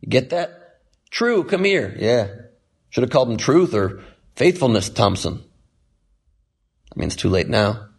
[0.01, 0.62] You get that?
[1.13, 1.95] True, come here.
[1.95, 2.27] Yeah.
[2.89, 4.01] Should have called him Truth or
[4.35, 5.43] Faithfulness Thompson.
[6.91, 7.89] I mean, it's too late now.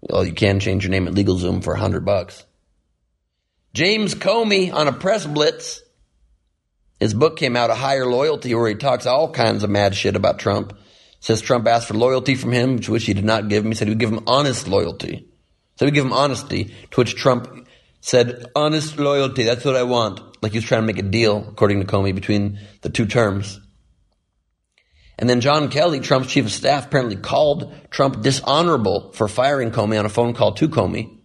[0.00, 2.44] Well, you can change your name at LegalZoom for a hundred bucks.
[3.74, 5.82] James Comey on a press blitz.
[7.00, 10.14] His book came out, A Higher Loyalty, where he talks all kinds of mad shit
[10.14, 10.78] about Trump.
[11.18, 13.72] Says Trump asked for loyalty from him, which he did not give him.
[13.72, 15.28] He said he would give him honest loyalty.
[15.76, 17.66] So he would give him honesty, to which Trump
[18.00, 20.20] said, honest loyalty, that's what I want.
[20.42, 23.60] Like he was trying to make a deal, according to Comey, between the two terms.
[25.18, 29.98] And then John Kelly, Trump's chief of staff, apparently called Trump dishonorable for firing Comey
[29.98, 31.18] on a phone call to Comey.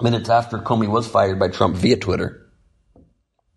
[0.00, 2.52] Minutes after Comey was fired by Trump via Twitter,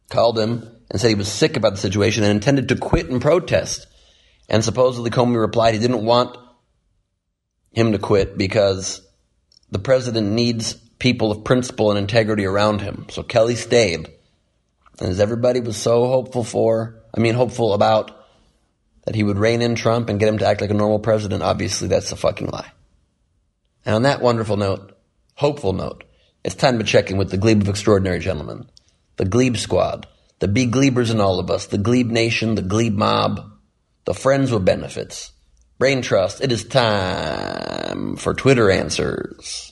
[0.10, 3.22] called him and said he was sick about the situation and intended to quit and
[3.22, 3.86] protest.
[4.48, 6.36] And supposedly Comey replied he didn't want
[7.72, 9.06] him to quit because
[9.70, 13.08] the president needs people of principle and integrity around him.
[13.10, 14.08] So Kelly stayed.
[15.00, 18.12] And as everybody was so hopeful for, I mean, hopeful about
[19.06, 21.42] that he would rein in Trump and get him to act like a normal president,
[21.42, 22.72] obviously that's a fucking lie.
[23.86, 24.98] And on that wonderful note,
[25.36, 26.04] hopeful note,
[26.44, 28.70] it's time to check in with the Gleib of Extraordinary Gentlemen,
[29.16, 30.06] the Gleib Squad,
[30.40, 33.42] the B Glebers in all of us, the Gleib Nation, the Gleib Mob,
[34.06, 35.32] the Friends with Benefits,
[35.78, 36.42] Brain Trust.
[36.42, 39.69] It is time for Twitter answers.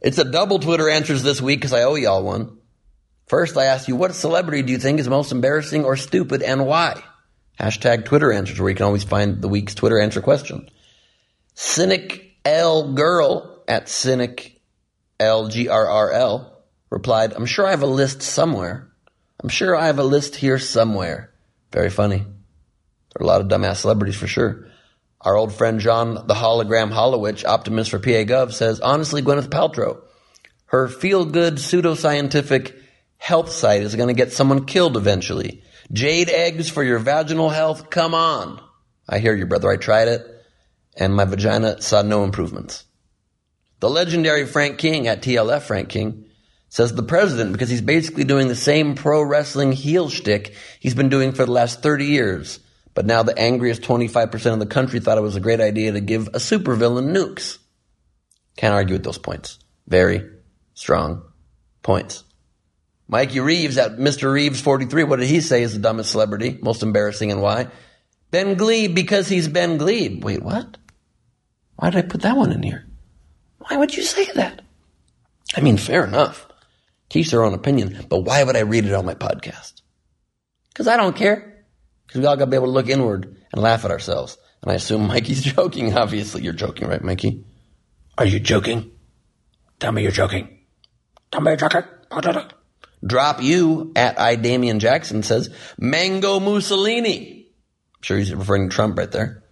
[0.00, 2.58] It's a double Twitter answers this week because I owe y'all one.
[3.26, 6.66] First, I asked you, what celebrity do you think is most embarrassing or stupid and
[6.66, 7.02] why?
[7.60, 10.68] Hashtag Twitter answers, where you can always find the week's Twitter answer question.
[11.54, 14.60] Cynic L Girl at Cynic
[15.20, 16.50] LGRRL
[16.88, 18.90] replied, I'm sure I have a list somewhere.
[19.42, 21.32] I'm sure I have a list here somewhere.
[21.70, 22.18] Very funny.
[22.18, 24.69] There are a lot of dumbass celebrities for sure.
[25.20, 30.00] Our old friend John the Hologram Hollowich, optimist for PA Gov, says, honestly, Gwyneth Paltrow,
[30.66, 32.74] her feel good pseudoscientific
[33.18, 35.62] health site is going to get someone killed eventually.
[35.92, 37.90] Jade eggs for your vaginal health?
[37.90, 38.62] Come on.
[39.08, 39.70] I hear you, brother.
[39.70, 40.26] I tried it
[40.96, 42.84] and my vagina saw no improvements.
[43.80, 46.26] The legendary Frank King at TLF Frank King
[46.68, 51.08] says the president, because he's basically doing the same pro wrestling heel shtick he's been
[51.08, 52.60] doing for the last 30 years.
[52.94, 56.00] But now the angriest 25% of the country thought it was a great idea to
[56.00, 57.58] give a supervillain nukes.
[58.56, 59.58] Can't argue with those points.
[59.86, 60.28] Very
[60.74, 61.22] strong
[61.82, 62.24] points.
[63.08, 64.32] Mikey Reeves at Mr.
[64.32, 66.58] Reeves 43, what did he say is the dumbest celebrity?
[66.62, 67.68] Most embarrassing and why?
[68.30, 70.22] Ben Gleib because he's Ben Gleib.
[70.22, 70.76] Wait, what?
[71.76, 72.86] Why did I put that one in here?
[73.58, 74.62] Why would you say that?
[75.56, 76.46] I mean, fair enough.
[77.08, 79.80] Teach their own opinion, but why would I read it on my podcast?
[80.68, 81.49] Because I don't care.
[82.10, 84.36] Because we all got to be able to look inward and laugh at ourselves.
[84.62, 85.94] And I assume Mikey's joking.
[85.96, 87.44] Obviously, you're joking, right, Mikey?
[88.18, 88.90] Are you joking?
[89.78, 90.58] Tell me you're joking.
[91.30, 91.84] Tell me you're joking.
[93.06, 97.46] Drop you at I Damian Jackson says Mango Mussolini.
[97.94, 99.44] I'm sure he's referring to Trump right there.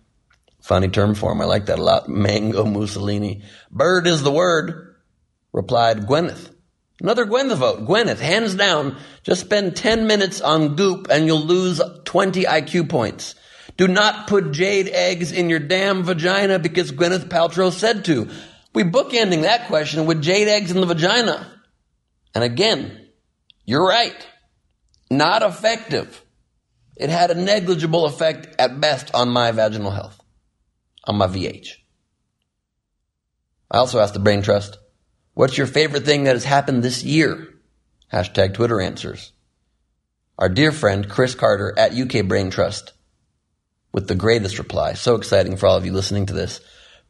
[0.61, 1.41] Funny term for him.
[1.41, 2.09] I like that a lot.
[2.09, 3.45] Mango Mussolini.
[3.71, 4.97] Bird is the word,
[5.53, 6.53] replied Gwyneth.
[7.01, 7.87] Another Gwyneth vote.
[7.87, 13.35] Gwyneth, hands down, just spend 10 minutes on Goop and you'll lose 20 IQ points.
[13.77, 18.29] Do not put jade eggs in your damn vagina because Gwyneth Paltrow said to.
[18.75, 21.47] We bookending that question with jade eggs in the vagina.
[22.35, 23.09] And again,
[23.65, 24.27] you're right.
[25.11, 26.25] Not effective.
[26.97, 30.21] It had a negligible effect at best on my vaginal health,
[31.05, 31.77] on my VH.
[33.71, 34.79] I also asked the Brain Trust,
[35.39, 37.55] what's your favorite thing that has happened this year?
[38.13, 39.31] Hashtag Twitter answers.
[40.37, 42.93] Our dear friend Chris Carter at UK Brain Trust
[43.93, 44.95] with the greatest reply.
[44.95, 46.61] So exciting for all of you listening to this.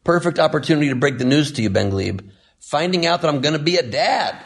[0.05, 2.31] Perfect opportunity to break the news to you, Ben Gleib.
[2.61, 4.37] Finding out that I'm going to be a dad.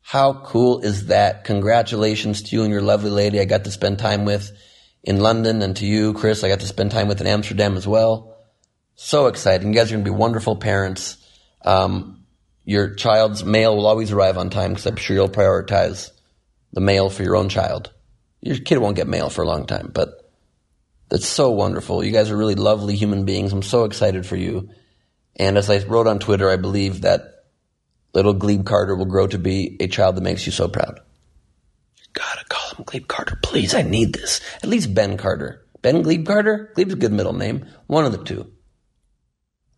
[0.00, 1.44] How cool is that?
[1.44, 4.50] Congratulations to you and your lovely lady I got to spend time with
[5.04, 7.86] in London and to you, Chris, I got to spend time with in Amsterdam as
[7.86, 8.36] well.
[8.96, 9.68] So exciting.
[9.68, 11.18] You guys are going to be wonderful parents.
[11.64, 12.23] Um,
[12.64, 16.10] your child's mail will always arrive on time because I'm sure you'll prioritize
[16.72, 17.92] the mail for your own child.
[18.40, 20.30] Your kid won't get mail for a long time, but
[21.08, 22.02] that's so wonderful.
[22.02, 23.52] You guys are really lovely human beings.
[23.52, 24.70] I'm so excited for you.
[25.36, 27.44] And as I wrote on Twitter, I believe that
[28.14, 31.00] little Gleib Carter will grow to be a child that makes you so proud.
[31.96, 33.74] You gotta call him Gleib Carter, please.
[33.74, 34.40] I need this.
[34.62, 35.66] At least Ben Carter.
[35.82, 36.72] Ben Gleib Carter?
[36.74, 37.66] Gleib's a good middle name.
[37.86, 38.50] One of the two.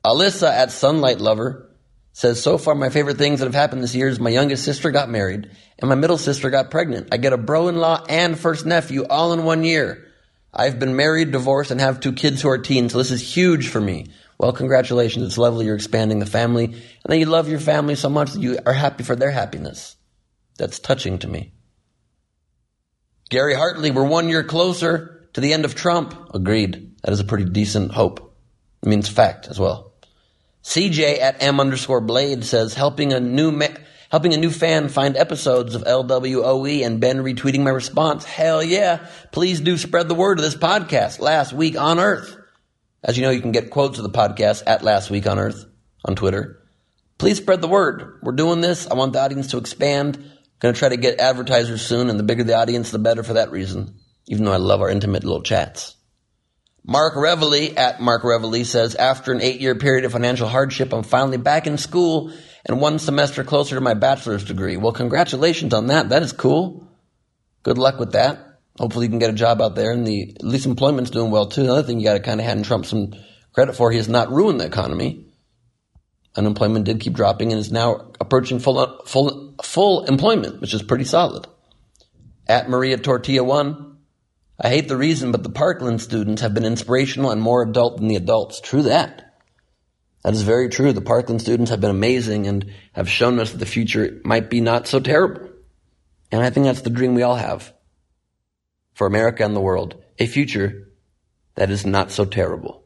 [0.05, 1.76] Alyssa at Sunlight Lover
[2.17, 4.91] says, so far my favorite things that have happened this year is my youngest sister
[4.91, 7.09] got married and my middle sister got pregnant.
[7.13, 10.07] I get a bro-in-law and first nephew all in one year.
[10.51, 13.69] I've been married, divorced, and have two kids who are teens, so this is huge
[13.69, 14.07] for me.
[14.39, 15.27] Well, congratulations.
[15.27, 16.65] It's lovely you're expanding the family.
[16.65, 19.95] And then you love your family so much that you are happy for their happiness.
[20.57, 21.53] That's touching to me.
[23.29, 26.31] Gary Hartley, we're one year closer to the end of Trump.
[26.33, 26.97] Agreed.
[27.03, 28.35] That is a pretty decent hope.
[28.83, 29.86] It means fact as well.
[30.67, 33.57] CJ at M underscore Blade says, helping a new
[34.11, 38.25] helping a new fan find episodes of LWOE and Ben retweeting my response.
[38.25, 39.07] Hell yeah.
[39.31, 42.37] Please do spread the word of this podcast last week on Earth.
[43.05, 45.65] As you know, you can get quotes of the podcast at Last Week on Earth
[46.05, 46.61] on Twitter.
[47.17, 48.19] Please spread the word.
[48.21, 48.89] We're doing this.
[48.89, 50.17] I want the audience to expand.
[50.59, 53.35] Going to try to get advertisers soon, and the bigger the audience, the better for
[53.35, 54.01] that reason.
[54.27, 55.95] Even though I love our intimate little chats.
[56.89, 61.03] Mark Reveille at Mark Reveille says, after an eight year period of financial hardship, I'm
[61.03, 62.33] finally back in school
[62.65, 64.77] and one semester closer to my bachelor's degree.
[64.77, 66.11] Well, congratulations on that.
[66.11, 66.89] That is cool.
[67.65, 68.39] Good luck with that.
[68.79, 71.47] Hopefully, you can get a job out there, and the at least employment's doing well
[71.47, 71.63] too.
[71.63, 73.15] Another thing you got to kind of hand Trump some
[73.53, 75.27] credit for: he has not ruined the economy.
[76.37, 81.05] Unemployment did keep dropping, and is now approaching full full full employment, which is pretty
[81.05, 81.49] solid.
[82.47, 83.96] At Maria Tortilla one,
[84.59, 88.09] I hate the reason, but the Parkland students have been inspirational and more adult than
[88.09, 88.61] the adults.
[88.61, 89.35] True that.
[90.23, 90.93] That is very true.
[90.93, 94.61] The Parkland students have been amazing and have shown us that the future might be
[94.61, 95.51] not so terrible.
[96.33, 97.73] And I think that's the dream we all have
[98.95, 100.89] for America and the world, a future
[101.55, 102.83] that is not so terrible.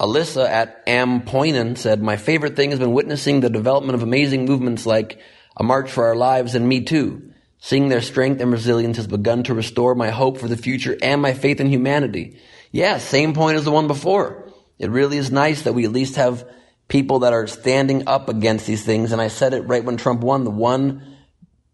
[0.00, 4.46] Alyssa at Am Poinen said, My favorite thing has been witnessing the development of amazing
[4.46, 5.20] movements like
[5.56, 7.31] A March for Our Lives and Me Too.
[7.64, 11.22] Seeing their strength and resilience has begun to restore my hope for the future and
[11.22, 12.40] my faith in humanity.
[12.72, 14.50] Yeah, same point as the one before.
[14.80, 16.44] It really is nice that we at least have
[16.88, 19.12] people that are standing up against these things.
[19.12, 20.42] And I said it right when Trump won.
[20.42, 21.18] The one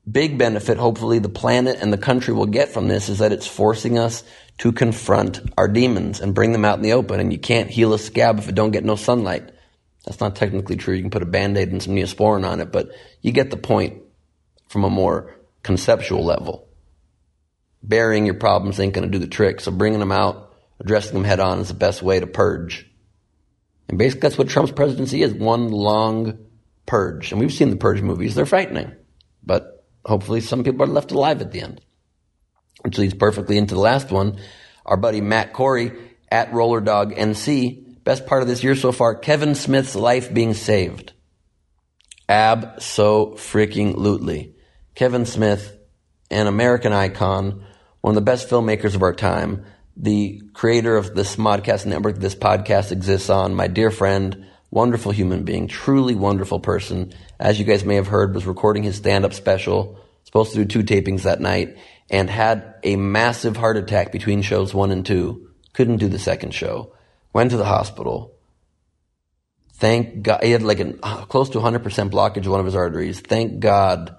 [0.08, 3.46] big benefit, hopefully, the planet and the country will get from this is that it's
[3.46, 4.24] forcing us
[4.58, 7.18] to confront our demons and bring them out in the open.
[7.18, 9.52] And you can't heal a scab if it don't get no sunlight.
[10.04, 10.94] That's not technically true.
[10.94, 12.90] You can put a band-aid and some neosporin on it, but
[13.22, 14.02] you get the point
[14.68, 16.68] from a more conceptual level.
[17.82, 19.60] Burying your problems ain't going to do the trick.
[19.60, 22.90] So bringing them out, addressing them head on is the best way to purge.
[23.88, 25.32] And basically that's what Trump's presidency is.
[25.32, 26.38] One long
[26.86, 27.32] purge.
[27.32, 28.34] And we've seen the purge movies.
[28.34, 28.92] They're frightening.
[29.42, 31.80] But hopefully some people are left alive at the end.
[32.82, 34.38] Which leads perfectly into the last one.
[34.84, 35.92] Our buddy Matt Corey
[36.30, 38.04] at Roller Dog NC.
[38.04, 41.12] Best part of this year so far, Kevin Smith's life being saved.
[42.28, 44.54] Ab so freaking lootly.
[44.98, 45.78] Kevin Smith,
[46.28, 47.64] an American icon,
[48.00, 49.64] one of the best filmmakers of our time,
[49.96, 55.44] the creator of this Modcast network this podcast exists on, my dear friend, wonderful human
[55.44, 57.12] being, truly wonderful person.
[57.38, 60.82] As you guys may have heard, was recording his stand-up special, supposed to do two
[60.82, 61.78] tapings that night,
[62.10, 65.48] and had a massive heart attack between shows one and two.
[65.74, 66.92] Couldn't do the second show.
[67.32, 68.34] Went to the hospital.
[69.74, 72.74] Thank God, he had like a uh, close to 100% blockage of one of his
[72.74, 73.20] arteries.
[73.20, 74.16] Thank God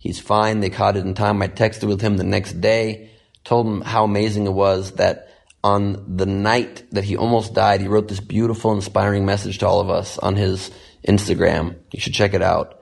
[0.00, 0.58] he's fine.
[0.58, 1.40] They caught it in time.
[1.40, 3.10] I texted with him the next day
[3.44, 5.28] told him how amazing it was that
[5.62, 9.80] on the night that he almost died, he wrote this beautiful, inspiring message to all
[9.80, 10.70] of us on his
[11.06, 11.76] Instagram.
[11.92, 12.80] You should check it out.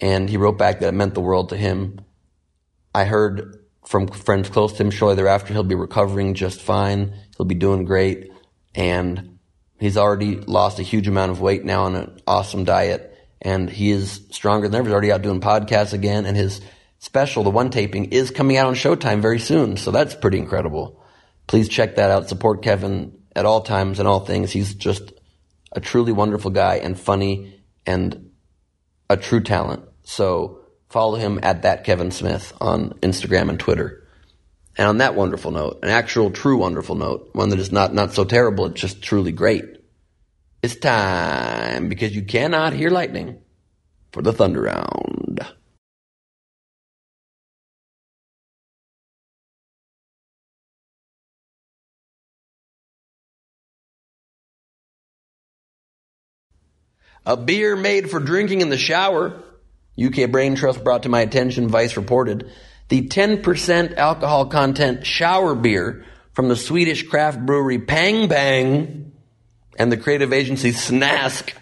[0.00, 2.00] And he wrote back that it meant the world to him.
[2.94, 7.14] I heard from friends close to him shortly thereafter he'll be recovering just fine.
[7.36, 8.30] He'll be doing great.
[8.74, 9.38] And
[9.80, 13.07] he's already lost a huge amount of weight now on an awesome diet.
[13.40, 14.88] And he is stronger than ever.
[14.88, 16.26] He's already out doing podcasts again.
[16.26, 16.60] And his
[16.98, 19.76] special, the one taping, is coming out on Showtime very soon.
[19.76, 21.00] So that's pretty incredible.
[21.46, 22.28] Please check that out.
[22.28, 24.50] Support Kevin at all times and all things.
[24.50, 25.12] He's just
[25.72, 28.30] a truly wonderful guy and funny and
[29.08, 29.84] a true talent.
[30.02, 34.06] So follow him at that Kevin Smith on Instagram and Twitter.
[34.76, 38.12] And on that wonderful note, an actual true wonderful note, one that is not, not
[38.12, 39.64] so terrible, it's just truly great.
[40.60, 43.38] It's time because you cannot hear lightning
[44.10, 45.40] for the thunder round.
[57.24, 59.44] A beer made for drinking in the shower.
[60.02, 62.50] UK Brain Trust brought to my attention, Vice reported.
[62.88, 69.12] The 10% alcohol content shower beer from the Swedish craft brewery Pang Bang
[69.78, 71.52] and the creative agency Snask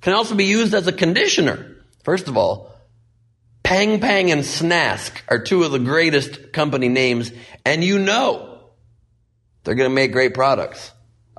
[0.00, 1.76] can also be used as a conditioner.
[2.02, 2.72] First of all,
[3.62, 7.32] Pang Pang and Snask are two of the greatest company names,
[7.64, 8.60] and you know
[9.64, 10.90] they're going to make great products.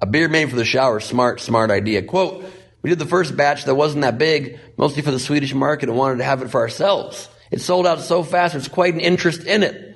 [0.01, 2.01] A beer made for the shower, smart, smart idea.
[2.01, 2.45] Quote,
[2.81, 5.97] we did the first batch that wasn't that big, mostly for the Swedish market and
[5.97, 7.29] wanted to have it for ourselves.
[7.51, 9.92] It sold out so fast, there's quite an interest in it.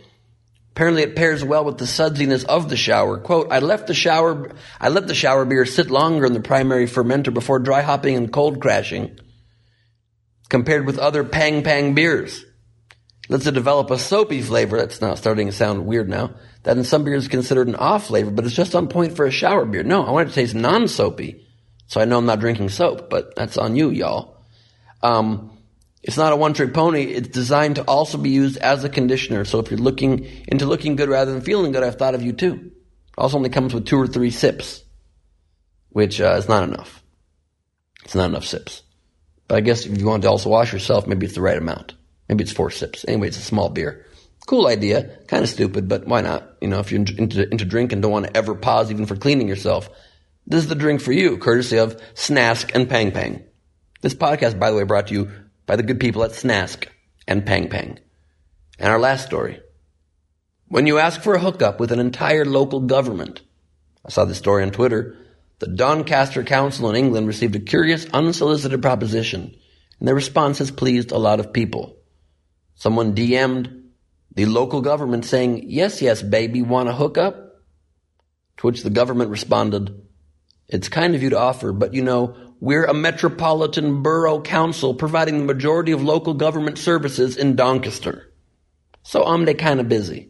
[0.78, 3.18] Apparently it pairs well with the sudsiness of the shower.
[3.18, 6.86] Quote, I left the shower, I let the shower beer sit longer in the primary
[6.86, 9.20] fermenter before dry hopping and cold crashing.
[10.50, 12.46] Compared with other pang pang beers.
[13.28, 16.36] Let's develop a soapy flavor that's now starting to sound weird now.
[16.62, 19.26] That in some beers is considered an off flavor, but it's just on point for
[19.26, 19.82] a shower beer.
[19.82, 21.44] No, I want it to taste non-soapy.
[21.88, 24.46] So I know I'm not drinking soap, but that's on you, y'all.
[25.02, 25.57] Um,
[26.04, 27.04] it's not a one-trick pony.
[27.04, 29.46] It's designed to also be used as a conditioner.
[29.46, 32.34] So if you're looking into looking good rather than feeling good, I've thought of you
[32.34, 32.54] too.
[32.54, 32.74] It
[33.18, 34.84] also only comes with two or three sips,
[35.90, 37.04] which uh, is not enough.
[38.06, 38.84] It's not enough sips.
[39.48, 41.94] But I guess if you want to also wash yourself, maybe it's the right amount.
[42.30, 43.06] Maybe it's four sips.
[43.08, 44.06] Anyway, it's a small beer.
[44.46, 45.18] Cool idea.
[45.28, 46.58] Kind of stupid, but why not?
[46.62, 49.16] You know, if you're into, into drink and don't want to ever pause even for
[49.16, 49.90] cleaning yourself,
[50.46, 53.44] this is the drink for you, courtesy of Snask and Pang Pang.
[54.02, 55.32] This podcast, by the way, brought to you
[55.68, 56.88] by the good people at Snask
[57.28, 58.00] and Pang Pang.
[58.80, 59.62] And our last story.
[60.68, 63.42] When you ask for a hookup with an entire local government,
[64.04, 65.16] I saw this story on Twitter,
[65.60, 69.56] the Doncaster Council in England received a curious, unsolicited proposition,
[70.00, 71.98] and their response has pleased a lot of people.
[72.76, 73.84] Someone DM'd
[74.38, 77.64] the local government saying, yes, yes, baby, want a hookup?
[78.58, 80.00] To which the government responded,
[80.68, 85.40] it's kind of you to offer, but you know, we're a metropolitan borough council providing
[85.40, 88.34] the majority of local government services in Doncaster.
[89.04, 90.30] So I'm de kind of busy.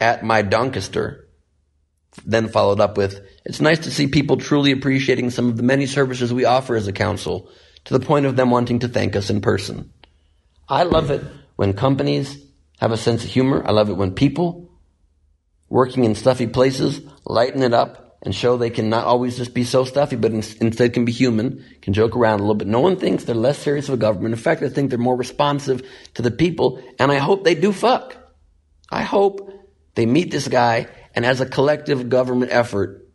[0.00, 1.28] At my Doncaster,
[2.24, 5.86] then followed up with, it's nice to see people truly appreciating some of the many
[5.86, 7.50] services we offer as a council
[7.84, 9.92] to the point of them wanting to thank us in person.
[10.68, 11.22] I love it
[11.56, 12.42] when companies
[12.78, 13.62] have a sense of humor.
[13.64, 14.70] I love it when people
[15.68, 19.64] working in stuffy places lighten it up and show they can not always just be
[19.64, 22.68] so stuffy, but in, instead can be human, can joke around a little bit.
[22.68, 24.34] No one thinks they're less serious of a government.
[24.34, 25.82] In fact, I think they're more responsive
[26.14, 28.16] to the people, and I hope they do fuck.
[28.90, 29.50] I hope
[29.94, 33.08] they meet this guy, and as a collective government effort,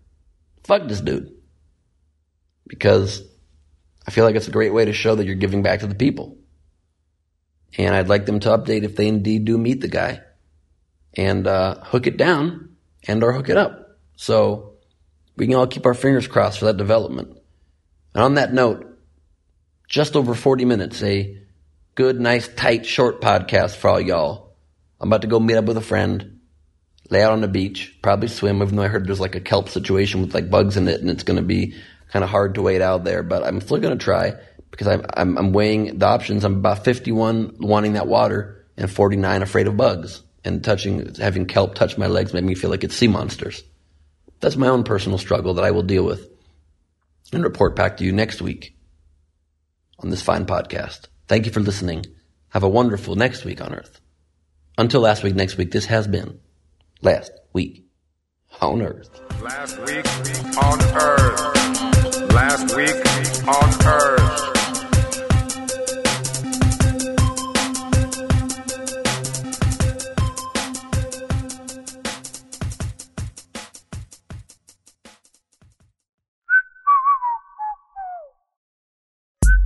[0.64, 1.32] fuck this dude.
[2.68, 3.22] Because
[4.08, 5.96] I feel like it's a great way to show that you're giving back to the
[5.96, 6.38] people.
[7.78, 10.22] And I'd like them to update if they indeed do meet the guy
[11.16, 12.76] and uh, hook it down
[13.08, 13.98] and or hook it up.
[14.16, 14.75] So
[15.38, 17.38] we can all keep our fingers crossed for that development.
[18.14, 18.98] And on that note,
[19.88, 21.38] just over 40 minutes, a
[21.96, 24.56] good, nice, tight, short podcast for all y'all.
[25.00, 26.40] I'm about to go meet up with a friend,
[27.10, 29.70] lay out on the beach, probably swim, even though I heard there's like a kelp
[29.70, 31.76] situation with like bugs in it and it's going to be
[32.12, 34.34] kind of hard to wait out there, but I'm still going to try
[34.72, 36.44] because I'm, I'm, I'm weighing the options.
[36.44, 41.76] I'm about 51 wanting that water and 49 afraid of bugs and touching, having kelp
[41.76, 43.64] touch my legs made me feel like it's sea monsters.
[44.40, 46.30] That's my own personal struggle that I will deal with
[47.34, 48.76] and report back to you next week
[50.00, 51.08] on this fine podcast.
[51.28, 52.06] Thank you for listening.
[52.50, 54.00] Have a wonderful next week on Earth.
[54.78, 56.40] Until last week, next week, this has been
[57.02, 57.86] last week
[58.62, 59.10] on Earth.
[59.42, 60.06] Last week
[60.58, 62.32] on Earth.
[62.34, 64.35] Last week on Earth.